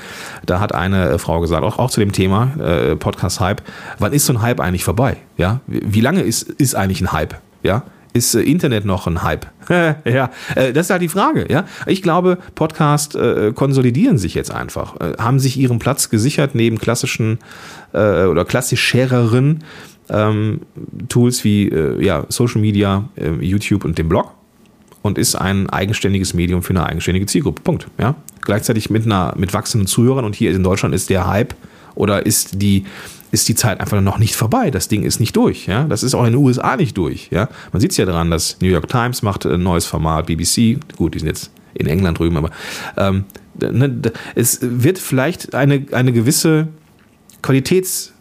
Da 0.47 0.61
hat 0.61 0.75
eine 0.75 1.11
äh, 1.11 1.19
Frau 1.19 1.41
gesagt, 1.41 1.63
auch, 1.65 1.79
auch 1.79 1.91
zu 1.91 2.01
dem 2.01 2.13
Thema 2.13 2.53
äh, 2.59 2.97
Podcast-Hype, 2.97 3.63
wann 3.99 4.13
ist 4.13 4.27
so 4.27 4.33
ein 4.33 4.43
Hype 4.43 4.61
eigentlich 4.61 4.85
vorbei? 4.85 5.17
Ja, 5.37 5.61
wie, 5.67 5.83
wie 5.85 6.01
lange 6.01 6.23
ist, 6.23 6.43
ist 6.43 6.75
eigentlich 6.75 7.01
ein 7.01 7.13
Hype? 7.13 7.35
Ja, 7.63 7.83
ist 8.13 8.35
äh, 8.35 8.43
Internet 8.43 8.85
noch 8.85 9.07
ein 9.07 9.23
Hype? 9.23 9.47
ja, 10.05 10.31
äh, 10.55 10.73
das 10.73 10.87
ist 10.87 10.91
halt 10.91 11.03
die 11.03 11.09
Frage. 11.09 11.47
Ja, 11.51 11.65
ich 11.87 12.03
glaube, 12.03 12.39
Podcasts 12.55 13.15
äh, 13.15 13.53
konsolidieren 13.53 14.19
sich 14.19 14.35
jetzt 14.35 14.53
einfach, 14.53 14.95
haben 15.19 15.39
sich 15.39 15.57
ihren 15.59 15.79
Platz 15.79 16.11
gesichert 16.11 16.55
neben 16.55 16.79
klassischen 16.79 17.39
äh, 17.93 18.25
oder 18.25 18.45
klassischeren 18.45 19.65
ähm, 20.09 20.63
Tools 21.09 21.45
wie 21.45 21.73
ja, 22.01 22.27
Social 22.29 22.61
Media, 22.61 23.09
YouTube 23.41 23.85
und 23.85 23.97
dem 23.99 24.09
Blog 24.09 24.35
und 25.03 25.19
ist 25.19 25.35
ein 25.35 25.71
eigenständiges 25.71 26.35
Medium 26.35 26.63
für 26.63 26.71
eine 26.71 26.85
eigenständige 26.85 27.27
Zielgruppe. 27.27 27.63
Punkt. 27.63 27.87
Ja? 27.99 28.15
Gleichzeitig 28.43 28.91
mit 28.91 29.05
einer 29.05 29.35
mit 29.37 29.53
wachsenden 29.53 29.87
Zuhörern 29.87 30.25
und 30.25 30.35
hier 30.35 30.51
in 30.51 30.63
Deutschland 30.63 30.95
ist 30.95 31.11
der 31.11 31.27
Hype 31.27 31.55
oder 31.95 32.27
ist 32.27 32.63
die 32.63 32.85
ist 33.33 33.49
die 33.49 33.55
Zeit 33.55 33.81
einfach 33.81 34.01
noch 34.01 34.19
nicht 34.19 34.35
vorbei. 34.35 34.73
Das 34.73 34.89
Ding 34.89 35.05
ist 35.05 35.21
nicht 35.21 35.37
durch. 35.37 35.67
Ja? 35.67 35.85
Das 35.85 36.03
ist 36.03 36.15
auch 36.15 36.25
in 36.25 36.33
den 36.33 36.43
USA 36.43 36.77
nicht 36.77 36.97
durch. 36.97 37.29
Ja? 37.31 37.49
Man 37.73 37.81
sieht 37.81 37.93
es 37.93 37.97
ja 37.97 38.05
daran, 38.05 38.31
dass 38.31 38.61
New 38.61 38.69
York 38.69 38.89
Times 38.89 39.23
macht 39.23 39.47
ein 39.47 39.63
neues 39.63 39.87
Format, 39.87 40.27
BBC, 40.27 40.79
gut, 40.97 41.15
die 41.15 41.21
sind 41.21 41.29
jetzt 41.29 41.51
in 41.75 41.87
England 41.87 42.19
drüben, 42.19 42.37
aber 42.37 42.51
ähm, 42.97 43.25
ne, 43.61 44.01
es 44.35 44.59
wird 44.61 44.99
vielleicht 44.99 45.55
eine, 45.55 45.87
eine 45.93 46.13
gewisse 46.13 46.69
Qualitäts- 47.43 48.13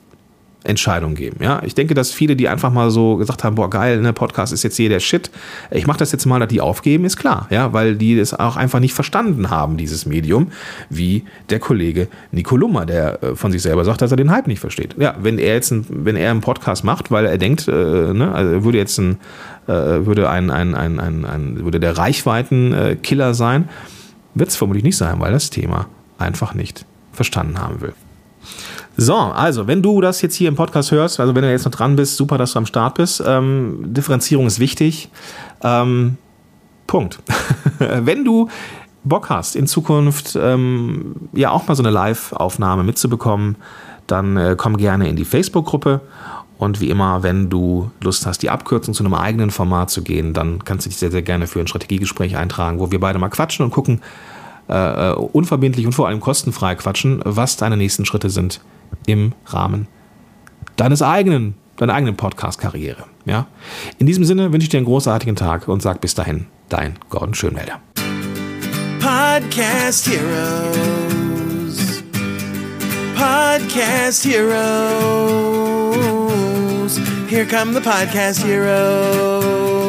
Entscheidung 0.65 1.15
geben. 1.15 1.37
Ja, 1.41 1.61
ich 1.63 1.73
denke, 1.73 1.93
dass 1.93 2.11
viele, 2.11 2.35
die 2.35 2.49
einfach 2.49 2.71
mal 2.71 2.91
so 2.91 3.15
gesagt 3.15 3.45
haben, 3.45 3.55
boah 3.55 3.69
geil, 3.69 4.01
ne, 4.01 4.11
Podcast 4.11 4.51
ist 4.51 4.63
jetzt 4.63 4.75
hier 4.75 4.89
der 4.89 4.99
Shit. 4.99 5.31
Ich 5.71 5.87
mache 5.87 5.99
das 5.99 6.11
jetzt 6.11 6.25
mal, 6.25 6.39
dass 6.39 6.49
die 6.49 6.59
aufgeben, 6.59 7.05
ist 7.05 7.15
klar, 7.15 7.47
ja, 7.49 7.71
weil 7.71 7.95
die 7.95 8.17
das 8.17 8.33
auch 8.33 8.57
einfach 8.57 8.81
nicht 8.81 8.93
verstanden 8.93 9.49
haben, 9.49 9.77
dieses 9.77 10.05
Medium, 10.05 10.51
wie 10.89 11.23
der 11.49 11.59
Kollege 11.59 12.09
Nico 12.33 12.57
Lummer, 12.57 12.85
der 12.85 13.23
äh, 13.23 13.35
von 13.35 13.53
sich 13.53 13.61
selber 13.61 13.85
sagt, 13.85 14.01
dass 14.01 14.11
er 14.11 14.17
den 14.17 14.31
Hype 14.31 14.47
nicht 14.47 14.59
versteht. 14.59 14.95
Ja, 14.97 15.15
wenn 15.21 15.39
er 15.39 15.53
jetzt, 15.53 15.71
ein, 15.71 15.85
wenn 15.87 16.17
er 16.17 16.29
einen 16.31 16.41
Podcast 16.41 16.83
macht, 16.83 17.09
weil 17.09 17.25
er 17.25 17.37
denkt, 17.37 17.69
äh, 17.69 17.71
ne, 17.71 18.29
also 18.33 18.65
würde 18.65 18.79
jetzt 18.79 18.97
ein, 18.97 19.17
äh, 19.67 19.71
würde 19.71 20.29
ein, 20.29 20.49
ein, 20.49 20.75
ein, 20.75 20.99
ein, 20.99 21.23
ein, 21.23 21.63
würde 21.63 21.79
der 21.79 21.97
Reichweitenkiller 21.97 23.33
sein, 23.33 23.69
wird 24.35 24.49
es 24.49 24.57
vermutlich 24.57 24.83
nicht 24.83 24.97
sein, 24.97 25.21
weil 25.21 25.31
das 25.31 25.49
Thema 25.49 25.87
einfach 26.17 26.53
nicht 26.53 26.85
verstanden 27.13 27.59
haben 27.59 27.79
will. 27.79 27.93
So, 28.99 29.15
also, 29.15 29.65
wenn 29.65 29.81
du 29.81 30.01
das 30.01 30.21
jetzt 30.21 30.35
hier 30.35 30.49
im 30.49 30.55
Podcast 30.55 30.91
hörst, 30.91 31.19
also 31.19 31.33
wenn 31.33 31.41
du 31.41 31.49
jetzt 31.49 31.63
noch 31.63 31.71
dran 31.71 31.95
bist, 31.95 32.17
super, 32.17 32.37
dass 32.37 32.53
du 32.53 32.59
am 32.59 32.65
Start 32.65 32.95
bist. 32.95 33.23
Ähm, 33.25 33.79
Differenzierung 33.85 34.45
ist 34.45 34.59
wichtig. 34.59 35.09
Ähm, 35.63 36.17
Punkt. 36.85 37.19
wenn 37.79 38.25
du 38.25 38.49
Bock 39.05 39.29
hast, 39.29 39.55
in 39.55 39.67
Zukunft 39.67 40.37
ähm, 40.41 41.15
ja 41.31 41.51
auch 41.51 41.67
mal 41.67 41.75
so 41.75 41.83
eine 41.83 41.91
Live-Aufnahme 41.91 42.83
mitzubekommen, 42.83 43.55
dann 44.07 44.35
äh, 44.35 44.55
komm 44.57 44.75
gerne 44.75 45.07
in 45.07 45.15
die 45.15 45.25
Facebook-Gruppe. 45.25 46.01
Und 46.57 46.81
wie 46.81 46.89
immer, 46.89 47.23
wenn 47.23 47.49
du 47.49 47.91
Lust 48.01 48.25
hast, 48.25 48.39
die 48.43 48.49
Abkürzung 48.49 48.93
zu 48.93 49.05
einem 49.05 49.13
eigenen 49.13 49.49
Format 49.49 49.89
zu 49.89 50.01
gehen, 50.01 50.33
dann 50.33 50.65
kannst 50.65 50.85
du 50.85 50.89
dich 50.89 50.97
sehr, 50.97 51.11
sehr 51.11 51.21
gerne 51.21 51.47
für 51.47 51.61
ein 51.61 51.67
Strategiegespräch 51.67 52.35
eintragen, 52.35 52.79
wo 52.79 52.91
wir 52.91 52.99
beide 52.99 53.17
mal 53.17 53.29
quatschen 53.29 53.63
und 53.63 53.71
gucken, 53.71 54.01
äh, 54.67 55.11
unverbindlich 55.11 55.85
und 55.85 55.93
vor 55.93 56.09
allem 56.09 56.19
kostenfrei 56.19 56.75
quatschen, 56.75 57.21
was 57.23 57.55
deine 57.55 57.77
nächsten 57.77 58.03
Schritte 58.03 58.29
sind 58.29 58.59
im 59.05 59.33
Rahmen 59.45 59.87
deines 60.75 61.01
eigenen, 61.01 61.55
deiner 61.77 61.93
eigenen 61.93 62.15
Podcast-Karriere. 62.15 63.05
Ja? 63.25 63.47
In 63.97 64.07
diesem 64.07 64.23
Sinne 64.25 64.53
wünsche 64.53 64.65
ich 64.65 64.69
dir 64.69 64.77
einen 64.77 64.85
großartigen 64.85 65.35
Tag 65.35 65.67
und 65.67 65.81
sag 65.81 66.01
bis 66.01 66.15
dahin, 66.15 66.45
dein 66.69 66.95
Gordon 67.09 67.33
Schönmelder. 67.33 67.79
Podcast 68.99 70.07
Heroes. 70.07 72.03
Podcast 73.15 74.25
Heroes. 74.25 74.49
Here 77.29 77.45
come 77.45 77.73
the 77.73 77.81
Podcast 77.81 78.43
Heroes. 78.45 79.88